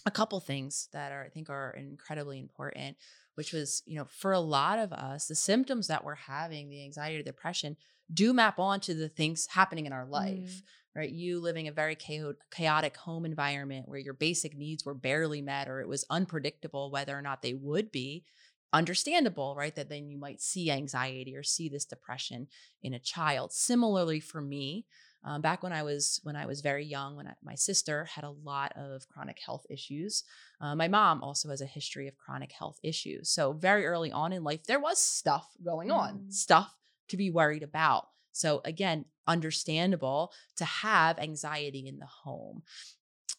[0.07, 2.97] a couple things that are, I think, are incredibly important
[3.37, 6.83] which was, you know, for a lot of us, the symptoms that we're having, the
[6.83, 7.77] anxiety or depression,
[8.13, 10.63] do map onto the things happening in our life, mm.
[10.95, 11.11] right?
[11.11, 15.81] You living a very chaotic home environment where your basic needs were barely met or
[15.81, 18.25] it was unpredictable whether or not they would be.
[18.73, 19.75] Understandable, right?
[19.75, 22.49] That then you might see anxiety or see this depression
[22.83, 23.53] in a child.
[23.53, 24.87] Similarly, for me,
[25.27, 28.23] um, back when I was when I was very young, when I, my sister had
[28.23, 30.23] a lot of chronic health issues.
[30.61, 33.29] Uh, my mom also has a history of chronic health issues.
[33.29, 36.33] So very early on in life, there was stuff going on, mm.
[36.33, 36.77] stuff
[37.09, 38.07] to be worried about.
[38.31, 42.63] So again, understandable to have anxiety in the home.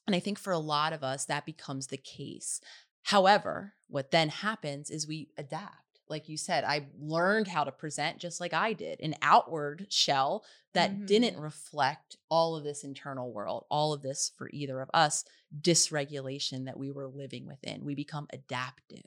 [0.06, 2.60] And I think for a lot of us, that becomes the case.
[3.04, 8.20] However, what then happens is we adapt like you said, I learned how to present
[8.20, 10.44] just like I did, an outward shell
[10.74, 11.06] that mm-hmm.
[11.06, 15.26] didn't reflect all of this internal world, all of this for either of us
[15.62, 17.84] dysregulation that we were living within.
[17.84, 19.04] We become adaptive.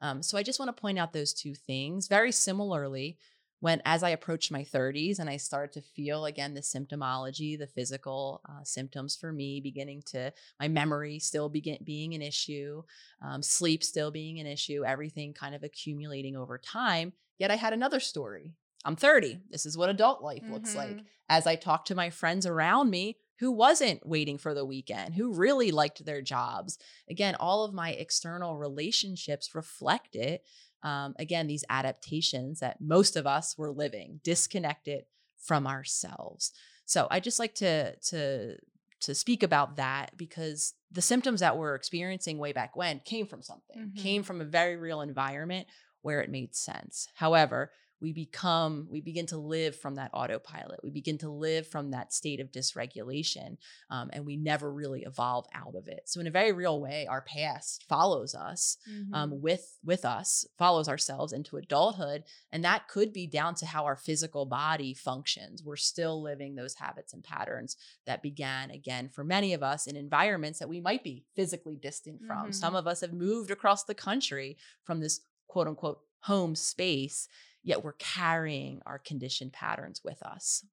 [0.00, 2.08] Um, so I just want to point out those two things.
[2.08, 3.18] Very similarly,
[3.60, 7.66] when as I approached my 30s and I started to feel again the symptomology, the
[7.66, 12.82] physical uh, symptoms for me beginning to my memory still begin being an issue,
[13.22, 17.12] um, sleep still being an issue, everything kind of accumulating over time.
[17.38, 18.54] Yet I had another story.
[18.84, 19.40] I'm 30.
[19.50, 20.54] This is what adult life mm-hmm.
[20.54, 20.90] looks like.
[20.90, 21.06] Mm-hmm.
[21.28, 25.32] As I talk to my friends around me who wasn't waiting for the weekend, who
[25.32, 26.78] really liked their jobs.
[27.08, 30.44] Again, all of my external relationships reflect it
[30.82, 35.04] um, again, these adaptations that most of us were living disconnected
[35.38, 36.52] from ourselves.
[36.84, 38.56] So I just like to to
[39.00, 43.42] to speak about that because the symptoms that we're experiencing way back when came from
[43.42, 44.02] something, mm-hmm.
[44.02, 45.66] came from a very real environment
[46.02, 47.08] where it made sense.
[47.14, 51.90] However, we become we begin to live from that autopilot we begin to live from
[51.90, 53.56] that state of dysregulation
[53.90, 57.06] um, and we never really evolve out of it so in a very real way
[57.08, 59.14] our past follows us um, mm-hmm.
[59.14, 63.84] um, with with us follows ourselves into adulthood and that could be down to how
[63.84, 69.24] our physical body functions we're still living those habits and patterns that began again for
[69.24, 72.52] many of us in environments that we might be physically distant from mm-hmm.
[72.52, 77.28] some of us have moved across the country from this quote unquote home space
[77.62, 80.64] yet we're carrying our conditioned patterns with us.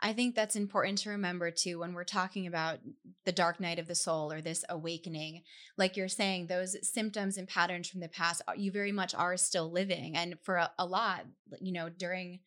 [0.00, 2.78] I think that's important to remember too when we're talking about
[3.24, 5.42] the dark night of the soul or this awakening.
[5.76, 9.36] Like you're saying, those symptoms and patterns from the past, uh, you very much are
[9.36, 10.16] still living.
[10.16, 11.26] And for a, a lot,
[11.60, 12.40] you know, during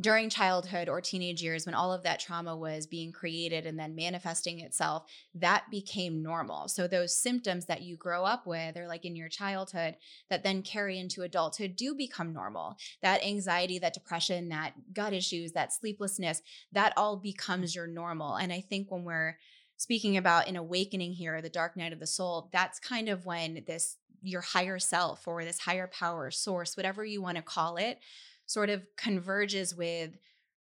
[0.00, 3.94] during childhood or teenage years when all of that trauma was being created and then
[3.94, 5.04] manifesting itself
[5.34, 6.68] that became normal.
[6.68, 9.96] So those symptoms that you grow up with or like in your childhood
[10.30, 12.76] that then carry into adulthood do become normal.
[13.02, 16.42] That anxiety that depression that gut issues that sleeplessness
[16.72, 18.36] that all becomes your normal.
[18.36, 19.38] And i think when we're
[19.76, 23.62] speaking about an awakening here the dark night of the soul that's kind of when
[23.66, 27.98] this your higher self or this higher power source whatever you want to call it
[28.46, 30.10] sort of converges with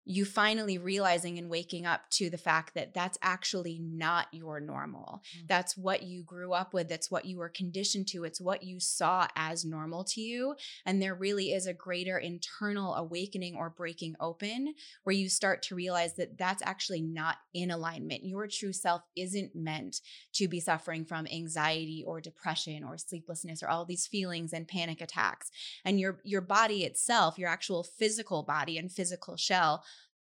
[0.10, 5.22] you finally realizing and waking up to the fact that that's actually not your normal.
[5.36, 5.48] Mm-hmm.
[5.50, 6.88] That's what you grew up with.
[6.88, 8.24] That's what you were conditioned to.
[8.24, 10.56] It's what you saw as normal to you.
[10.86, 15.76] And there really is a greater internal awakening or breaking open where you start to
[15.76, 18.24] realize that that's actually not in alignment.
[18.24, 20.00] Your true self isn't meant
[20.36, 25.02] to be suffering from anxiety or depression or sleeplessness or all these feelings and panic
[25.02, 25.52] attacks.
[25.84, 29.84] And your your body itself, your actual physical body and physical shell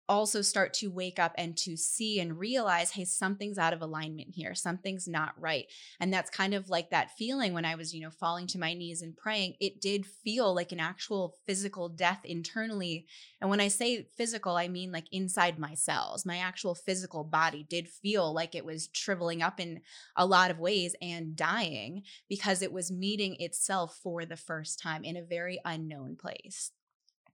[0.09, 4.29] also start to wake up and to see and realize, hey, something's out of alignment
[4.35, 4.55] here.
[4.55, 5.67] Something's not right.
[6.01, 8.75] And that's kind of like that feeling when I was, you know, falling to my
[8.75, 9.55] knees and praying.
[9.61, 13.07] It did feel like an actual physical death internally.
[13.41, 16.27] And when I say physical, I mean like inside my cells.
[16.27, 19.81] My actual physical body did feel like it was shriveling up in
[20.17, 25.05] a lot of ways and dying because it was meeting itself for the first time
[25.05, 26.73] in a very unknown place.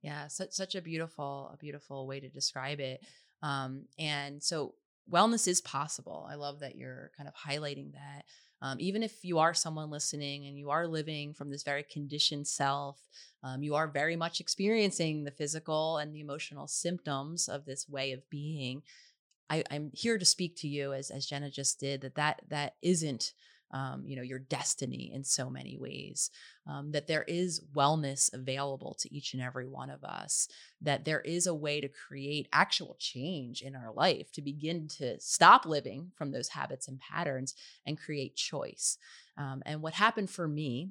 [0.03, 3.01] Yeah, such such a beautiful, a beautiful way to describe it.
[3.43, 4.75] Um, and so
[5.11, 6.27] wellness is possible.
[6.31, 8.25] I love that you're kind of highlighting that.
[8.63, 12.47] Um, even if you are someone listening and you are living from this very conditioned
[12.47, 12.99] self,
[13.43, 18.13] um, you are very much experiencing the physical and the emotional symptoms of this way
[18.13, 18.83] of being.
[19.51, 22.75] I, am here to speak to you, as as Jenna just did, that that that
[22.83, 23.33] isn't
[23.73, 26.31] um, you know your destiny in so many ways
[26.67, 30.49] um, that there is wellness available to each and every one of us
[30.81, 35.19] that there is a way to create actual change in our life to begin to
[35.21, 37.55] stop living from those habits and patterns
[37.87, 38.99] and create choice.
[39.37, 40.91] Um, and what happened for me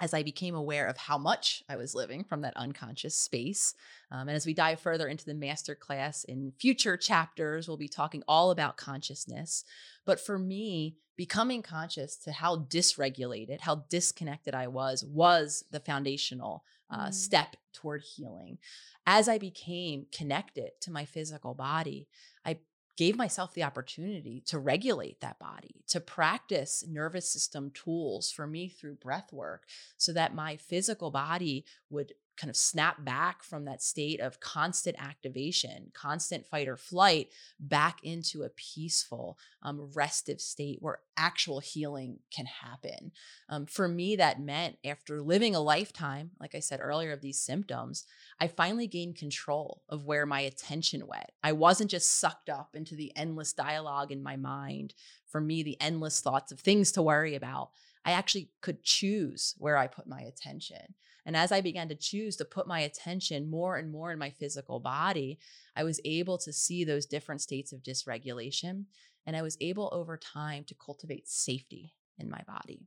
[0.00, 3.74] as I became aware of how much I was living from that unconscious space.
[4.10, 7.88] Um, and as we dive further into the master class in future chapters, we'll be
[7.88, 9.64] talking all about consciousness.
[10.04, 16.64] But for me, becoming conscious to how dysregulated, how disconnected I was, was the foundational
[16.90, 17.14] uh, mm.
[17.14, 18.58] step toward healing.
[19.06, 22.08] As I became connected to my physical body,
[22.44, 22.58] I
[22.96, 28.68] gave myself the opportunity to regulate that body, to practice nervous system tools for me
[28.68, 29.64] through breath work
[29.96, 34.96] so that my physical body would kind of snap back from that state of constant
[35.00, 37.28] activation, constant fight or flight,
[37.60, 43.12] back into a peaceful, um, restive state where actual healing can happen.
[43.48, 47.40] Um, for me, that meant after living a lifetime, like I said earlier, of these
[47.40, 48.04] symptoms,
[48.40, 51.30] I finally gained control of where my attention went.
[51.42, 54.94] I wasn't just sucked up into the endless dialogue in my mind.
[55.26, 57.70] For me, the endless thoughts of things to worry about.
[58.04, 60.94] I actually could choose where I put my attention.
[61.26, 64.30] And as I began to choose to put my attention more and more in my
[64.30, 65.38] physical body,
[65.74, 68.84] I was able to see those different states of dysregulation.
[69.26, 72.86] And I was able over time to cultivate safety in my body.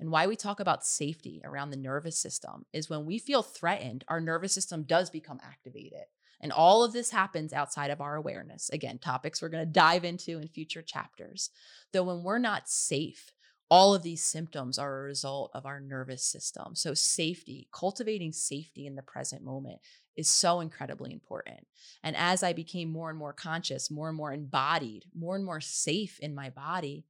[0.00, 4.04] And why we talk about safety around the nervous system is when we feel threatened,
[4.08, 6.06] our nervous system does become activated.
[6.40, 8.68] And all of this happens outside of our awareness.
[8.68, 11.50] Again, topics we're going to dive into in future chapters.
[11.92, 13.32] Though when we're not safe,
[13.70, 16.74] all of these symptoms are a result of our nervous system.
[16.74, 19.80] So, safety, cultivating safety in the present moment
[20.16, 21.66] is so incredibly important.
[22.02, 25.60] And as I became more and more conscious, more and more embodied, more and more
[25.60, 27.04] safe in my body,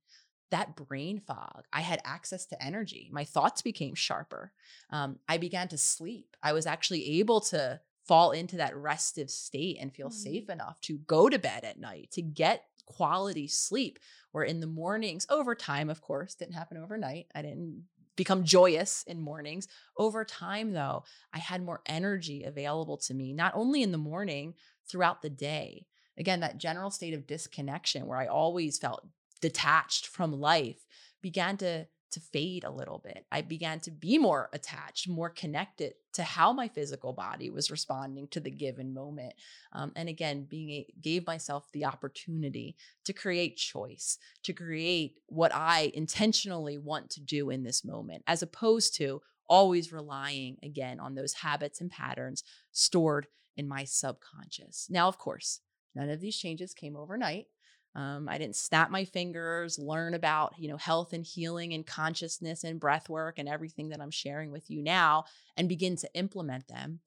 [0.50, 3.11] that brain fog, I had access to energy.
[3.12, 4.52] My thoughts became sharper.
[4.90, 6.36] Um, I began to sleep.
[6.42, 10.16] I was actually able to fall into that restive state and feel mm-hmm.
[10.16, 13.99] safe enough to go to bed at night, to get quality sleep
[14.32, 17.26] where in the mornings, over time, of course, didn't happen overnight.
[17.34, 17.84] I didn't
[18.16, 19.68] become joyous in mornings.
[19.97, 24.55] Over time, though, I had more energy available to me, not only in the morning,
[24.89, 25.87] throughout the day.
[26.18, 29.07] Again, that general state of disconnection where I always felt
[29.41, 30.87] detached from life
[31.20, 33.26] began to to fade a little bit.
[33.30, 38.26] I began to be more attached, more connected to how my physical body was responding
[38.28, 39.34] to the given moment.
[39.74, 45.54] Um, and again, being a, gave myself the opportunity to create choice, to create what
[45.54, 51.16] I intentionally want to do in this moment, as opposed to always relying again on
[51.16, 52.42] those habits and patterns
[52.72, 53.26] stored
[53.58, 54.86] in my subconscious.
[54.88, 55.60] Now, of course,
[55.94, 57.48] none of these changes came overnight.
[57.97, 62.62] Um, I didn't snap my fingers, learn about, you know, health and healing and consciousness
[62.62, 65.24] and breath work and everything that I'm sharing with you now
[65.57, 67.01] and begin to implement them,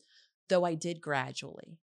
[0.50, 1.78] though I did gradually.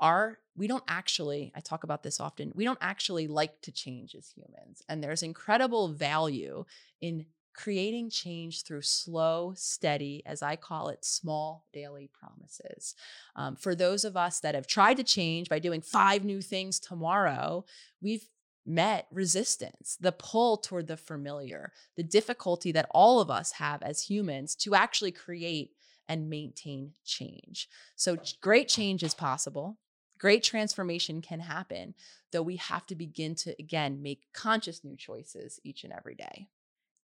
[0.00, 4.16] Our we don't actually, I talk about this often, we don't actually like to change
[4.16, 4.82] as humans.
[4.88, 6.64] And there's incredible value
[7.00, 12.96] in creating change through slow, steady, as I call it, small daily promises.
[13.36, 16.80] Um, for those of us that have tried to change by doing five new things
[16.80, 17.64] tomorrow,
[18.00, 18.28] we've
[18.68, 24.02] met resistance, the pull toward the familiar, the difficulty that all of us have as
[24.02, 25.72] humans to actually create
[26.08, 27.68] and maintain change.
[27.96, 29.78] So, great change is possible.
[30.18, 31.94] great transformation can happen,
[32.32, 36.48] though we have to begin to, again, make conscious new choices each and every day.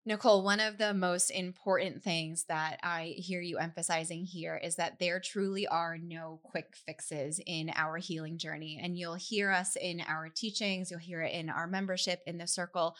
[0.05, 4.99] Nicole, one of the most important things that I hear you emphasizing here is that
[4.99, 8.77] there truly are no quick fixes in our healing journey.
[8.83, 12.47] And you'll hear us in our teachings, you'll hear it in our membership in the
[12.47, 12.97] circle.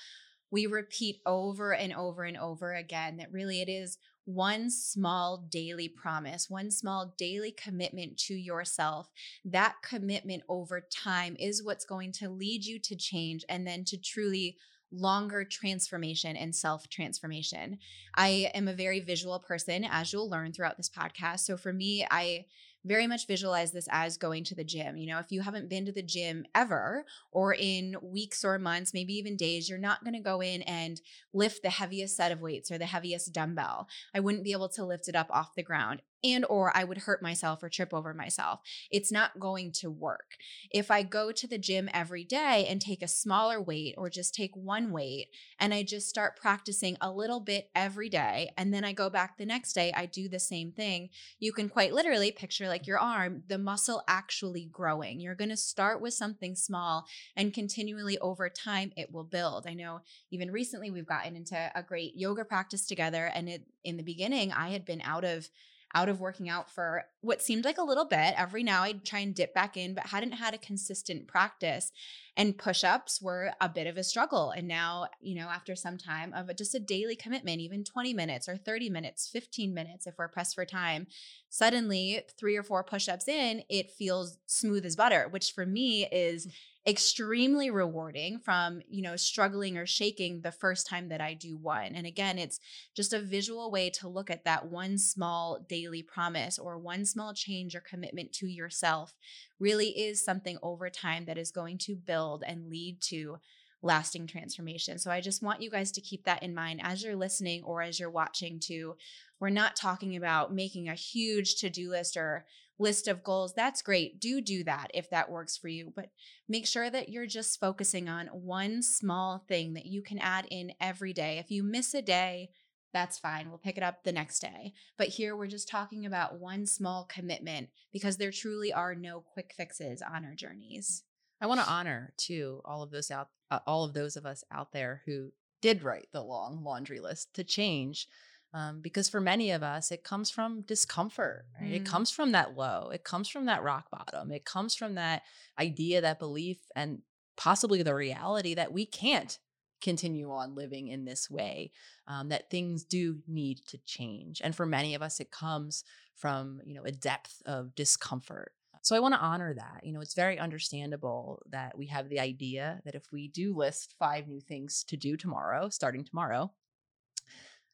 [0.49, 5.89] We repeat over and over and over again that really it is one small daily
[5.89, 9.10] promise, one small daily commitment to yourself.
[9.43, 13.97] That commitment over time is what's going to lead you to change and then to
[13.97, 14.56] truly
[14.94, 17.80] longer transformation and self transformation.
[18.16, 21.39] I am a very visual person, as you'll learn throughout this podcast.
[21.39, 22.46] So for me, I
[22.86, 24.98] very much visualize this as going to the gym.
[24.98, 28.94] You know, if you haven't been to the gym ever or in weeks or months,
[28.94, 31.00] maybe even days, you're not going to go in and
[31.34, 33.88] lift the heaviest set of weights or the heaviest dumbbell.
[34.14, 36.99] I wouldn't be able to lift it up off the ground and or I would
[36.99, 38.61] hurt myself or trip over myself.
[38.89, 40.38] It's not going to work.
[40.71, 44.34] If I go to the gym every day and take a smaller weight or just
[44.34, 45.28] take one weight
[45.59, 49.38] and I just start practicing a little bit every day and then I go back
[49.38, 51.09] the next day I do the same thing,
[51.39, 55.19] you can quite literally picture like your arm, the muscle actually growing.
[55.19, 57.05] You're going to start with something small
[57.36, 59.65] and continually over time it will build.
[59.67, 60.01] I know
[60.32, 64.51] even recently we've gotten into a great yoga practice together and it in the beginning
[64.51, 65.49] I had been out of
[65.96, 68.34] out of working out for what seemed like a little bit.
[68.38, 71.91] Every now I'd try and dip back in, but hadn't had a consistent practice.
[72.36, 74.50] And push ups were a bit of a struggle.
[74.50, 78.50] And now, you know, after some time of just a daily commitment, even 20 minutes
[78.50, 81.06] or 30 minutes, 15 minutes, if we're pressed for time,
[81.54, 86.08] suddenly three or four push ups in, it feels smooth as butter, which for me
[86.08, 86.51] is mm.
[86.88, 91.93] extremely rewarding from, you know, struggling or shaking the first time that I do one.
[91.93, 92.60] And again, it's
[92.95, 97.36] just a visual way to look at that one small daily promise or one small
[97.36, 99.14] change or commitment to yourself
[99.60, 103.38] really is something over time that is going to build and lead to
[103.84, 104.97] lasting transformation.
[104.97, 107.82] So I just want you guys to keep that in mind as you're listening or
[107.82, 108.95] as you're watching too.
[109.44, 112.46] We're not talking about making a huge to-do list or
[112.80, 114.22] list of goals, that's great.
[114.22, 115.91] Do do that if that works for you.
[115.94, 116.12] But
[116.48, 120.72] make sure that you're just focusing on one small thing that you can add in
[120.80, 121.39] every day.
[121.39, 122.52] If you miss a day,
[122.94, 123.50] that's fine.
[123.50, 124.72] We'll pick it up the next day.
[124.98, 129.54] But here we're just talking about one small commitment because there truly are no quick
[129.58, 131.04] fixes on our journeys.
[131.41, 134.46] I want to honor too all of those out uh, all of those of us
[134.54, 138.08] out there who did write the long laundry list to change
[138.54, 141.45] um, because for many of us, it comes from discomfort.
[141.60, 141.72] Right?
[141.72, 141.76] Mm.
[141.76, 142.89] It comes from that low.
[142.93, 144.32] It comes from that rock bottom.
[144.32, 145.24] It comes from that
[145.60, 147.01] idea, that belief, and
[147.36, 149.39] possibly the reality that we can't
[149.82, 151.72] continue on living in this way,
[152.08, 154.39] um, that things do need to change.
[154.43, 155.84] And for many of us, it comes
[156.16, 158.54] from you know a depth of discomfort.
[158.82, 159.82] So I want to honor that.
[159.84, 163.95] You know, it's very understandable that we have the idea that if we do list
[163.97, 166.51] five new things to do tomorrow, starting tomorrow,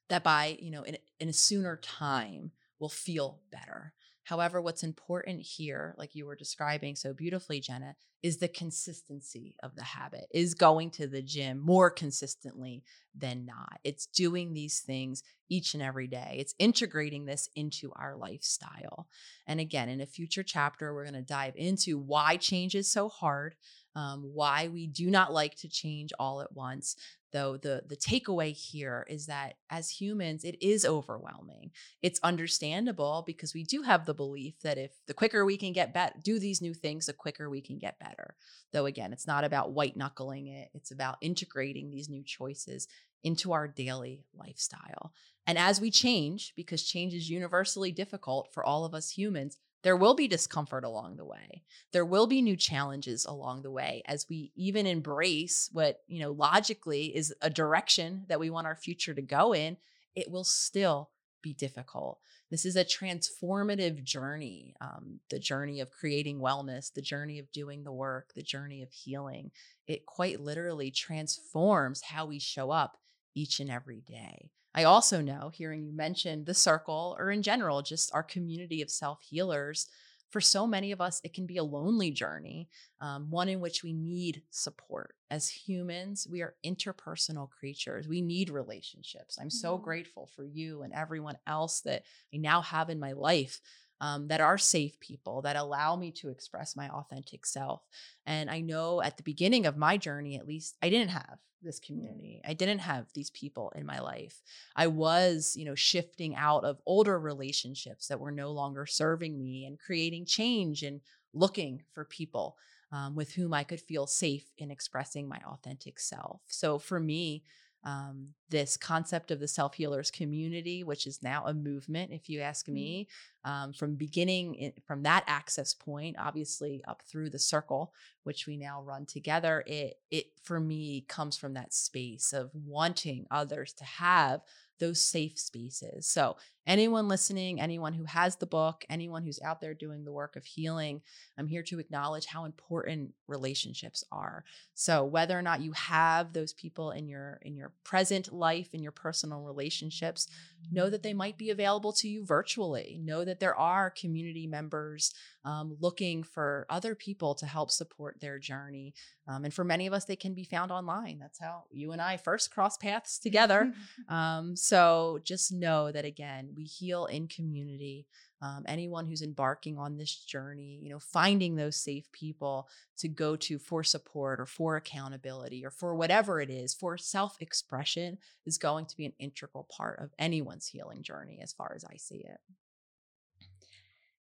[0.10, 3.94] that by, you know, in, in a sooner time will feel better.
[4.24, 9.76] However, what's important here, like you were describing so beautifully, Jenna, is the consistency of
[9.76, 12.84] the habit, is going to the gym more consistently
[13.18, 13.80] than not.
[13.84, 16.36] It's doing these things each and every day.
[16.38, 19.08] It's integrating this into our lifestyle.
[19.48, 23.10] And again, in a future chapter, we're going to dive into why change is so
[23.10, 23.56] hard,
[23.96, 26.96] um, why we do not like to change all at once,
[27.32, 31.72] though the the takeaway here is that as humans it is overwhelming.
[32.02, 35.94] It's understandable because we do have the belief that if the quicker we can get
[35.94, 38.36] better do these new things the quicker we can get better.
[38.74, 42.88] Though again it's not about white knuckling it it's about integrating these new choices
[43.24, 45.14] into our daily lifestyle.
[45.46, 49.96] And as we change because change is universally difficult for all of us humans there
[49.96, 51.64] will be discomfort along the way.
[51.94, 56.32] There will be new challenges along the way as we even embrace what, you know,
[56.32, 59.78] logically is a direction that we want our future to go in.
[60.16, 61.12] It will still
[61.42, 62.20] be difficult.
[62.52, 67.84] This is a transformative journey um, the journey of creating wellness, the journey of doing
[67.84, 69.52] the work, the journey of healing.
[69.88, 72.98] It quite literally transforms how we show up
[73.36, 74.50] each and every day.
[74.74, 78.90] I also know, hearing you mention the circle or in general, just our community of
[78.90, 79.88] self healers,
[80.30, 82.70] for so many of us, it can be a lonely journey,
[83.02, 85.16] um, one in which we need support.
[85.32, 88.08] As humans, we are interpersonal creatures.
[88.08, 89.38] We need relationships.
[89.40, 89.50] I'm mm-hmm.
[89.50, 92.04] so grateful for you and everyone else that
[92.34, 93.60] I now have in my life
[94.02, 97.82] um, that are safe people that allow me to express my authentic self.
[98.26, 101.80] And I know at the beginning of my journey, at least, I didn't have this
[101.80, 102.42] community.
[102.46, 104.42] I didn't have these people in my life.
[104.76, 109.66] I was, you know, shifting out of older relationships that were no longer serving me
[109.66, 111.02] and creating change and
[111.34, 112.56] looking for people
[112.92, 116.42] um, with whom I could feel safe in expressing my authentic self.
[116.48, 117.44] So for me,
[117.84, 122.42] um, this concept of the self healers community, which is now a movement, if you
[122.42, 122.76] ask mm-hmm.
[122.76, 123.08] me,
[123.46, 127.94] um, from beginning in, from that access point, obviously up through the circle,
[128.24, 129.64] which we now run together.
[129.66, 134.42] It it for me comes from that space of wanting others to have
[134.80, 136.08] those safe spaces.
[136.08, 140.36] So, anyone listening, anyone who has the book, anyone who's out there doing the work
[140.36, 141.02] of healing,
[141.38, 144.44] I'm here to acknowledge how important relationships are.
[144.74, 148.82] So, whether or not you have those people in your in your present life and
[148.82, 150.28] your personal relationships,
[150.72, 153.00] know that they might be available to you virtually.
[153.04, 155.14] Know that there are community members
[155.46, 158.94] um, looking for other people to help support their journey.
[159.28, 161.20] Um, and for many of us, they can be found online.
[161.20, 163.74] That's how you and I first crossed paths together.
[164.10, 168.08] um, so just know that again, we heal in community.
[168.42, 173.36] Um, anyone who's embarking on this journey, you know, finding those safe people to go
[173.36, 178.58] to for support or for accountability or for whatever it is, for self expression is
[178.58, 182.20] going to be an integral part of anyone's healing journey, as far as I see
[182.20, 182.40] it.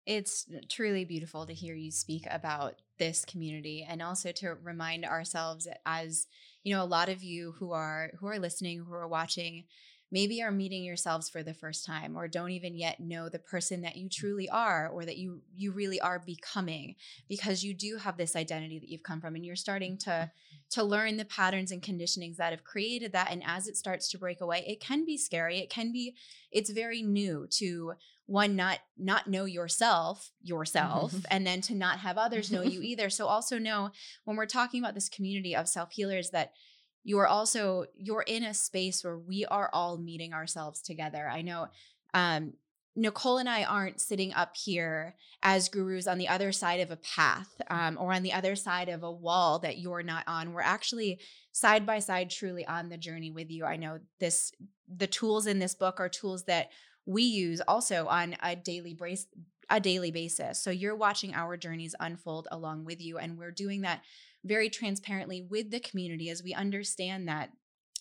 [0.07, 5.67] It's truly beautiful to hear you speak about this community and also to remind ourselves
[5.85, 6.27] as
[6.63, 9.65] you know a lot of you who are who are listening who are watching
[10.11, 13.81] maybe are meeting yourselves for the first time or don't even yet know the person
[13.81, 14.11] that you mm.
[14.11, 16.95] truly are or that you you really are becoming
[17.27, 20.31] because you do have this identity that you've come from and you're starting to
[20.69, 23.31] to learn the patterns and conditionings that have created that.
[23.31, 25.59] And as it starts to break away it can be scary.
[25.59, 26.15] It can be
[26.51, 27.93] it's very new to
[28.25, 33.09] one not not know yourself yourself and then to not have others know you either.
[33.09, 33.91] So also know
[34.23, 36.53] when we're talking about this community of self healers that
[37.03, 41.41] you are also you're in a space where we are all meeting ourselves together i
[41.41, 41.67] know
[42.13, 42.53] um
[42.97, 46.97] Nicole and I aren't sitting up here as gurus on the other side of a
[46.97, 50.51] path um, or on the other side of a wall that you're not on.
[50.51, 51.19] We're actually
[51.51, 53.65] side by side, truly on the journey with you.
[53.65, 54.51] I know this,
[54.87, 56.71] the tools in this book are tools that
[57.05, 59.27] we use also on a daily brace
[59.69, 60.63] a daily basis.
[60.63, 64.01] So you're watching our journeys unfold along with you and we're doing that
[64.47, 67.49] very transparently with the community as we understand that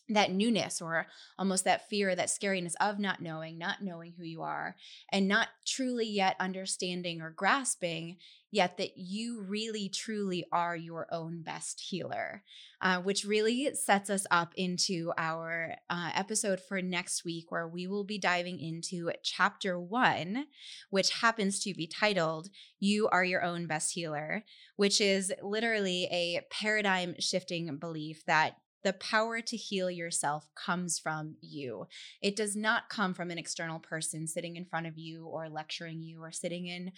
[0.08, 1.06] that newness or
[1.38, 4.76] almost that fear, that scariness of not knowing, not knowing who you are,
[5.10, 8.16] and not truly yet understanding or grasping
[8.52, 12.42] yet that you really truly are your own best healer,
[12.80, 17.86] uh, which really sets us up into our uh, episode for next week, where we
[17.86, 20.46] will be diving into chapter one,
[20.90, 22.48] which happens to be titled
[22.78, 24.44] You Are Your Own Best Healer,
[24.76, 28.56] which is literally a paradigm shifting belief that
[28.86, 31.88] the power to heal yourself comes from you.
[32.22, 36.02] It does not come from an external person sitting in front of you or lecturing
[36.02, 36.92] you or sitting in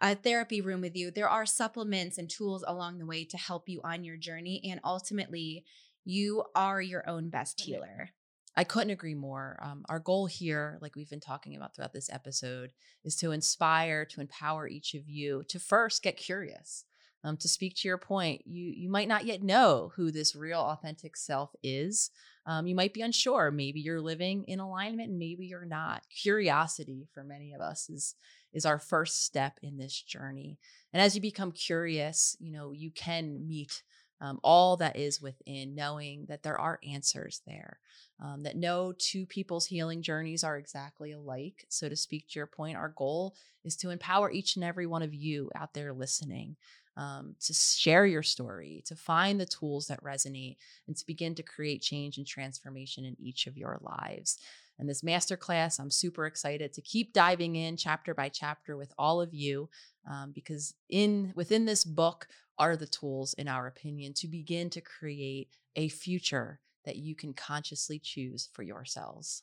[0.00, 1.10] a therapy room with you.
[1.10, 4.62] There are supplements and tools along the way to help you on your journey.
[4.70, 5.64] And ultimately,
[6.04, 8.10] you are your own best healer.
[8.56, 9.58] I couldn't agree more.
[9.60, 12.70] Um, our goal here, like we've been talking about throughout this episode,
[13.04, 16.84] is to inspire, to empower each of you to first get curious.
[17.24, 20.60] Um, to speak to your point, you you might not yet know who this real
[20.60, 22.10] authentic self is.
[22.46, 23.52] Um, you might be unsure.
[23.52, 26.02] Maybe you're living in alignment, maybe you're not.
[26.10, 28.16] Curiosity for many of us is
[28.52, 30.58] is our first step in this journey.
[30.92, 33.82] And as you become curious, you know you can meet
[34.22, 37.78] um, all that is within, knowing that there are answers there.
[38.22, 41.66] Um, that no two people's healing journeys are exactly alike.
[41.68, 45.02] So, to speak to your point, our goal is to empower each and every one
[45.02, 46.56] of you out there listening
[46.96, 51.42] um, to share your story, to find the tools that resonate, and to begin to
[51.42, 54.38] create change and transformation in each of your lives.
[54.78, 59.20] And this masterclass, I'm super excited to keep diving in chapter by chapter with all
[59.20, 59.68] of you,
[60.10, 62.26] um, because in within this book
[62.58, 67.32] are the tools, in our opinion, to begin to create a future that you can
[67.32, 69.42] consciously choose for yourselves.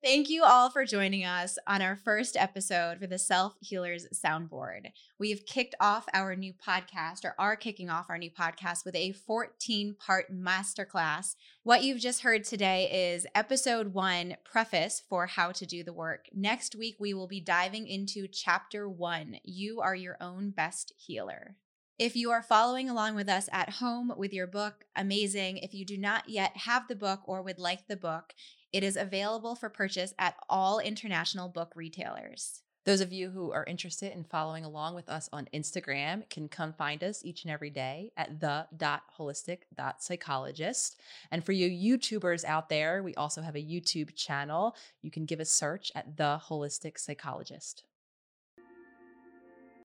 [0.00, 4.92] Thank you all for joining us on our first episode for the Self Healers Soundboard.
[5.18, 9.10] We've kicked off our new podcast, or are kicking off our new podcast, with a
[9.10, 11.34] 14 part masterclass.
[11.64, 16.26] What you've just heard today is episode one preface for how to do the work.
[16.32, 21.56] Next week, we will be diving into chapter one You Are Your Own Best Healer.
[21.98, 25.56] If you are following along with us at home with your book, amazing.
[25.56, 28.34] If you do not yet have the book or would like the book,
[28.72, 32.62] it is available for purchase at all international book retailers.
[32.84, 36.72] Those of you who are interested in following along with us on Instagram can come
[36.72, 40.98] find us each and every day at the.holistic.psychologist.
[41.30, 44.74] And for you YouTubers out there, we also have a YouTube channel.
[45.02, 47.84] You can give a search at The Holistic Psychologist.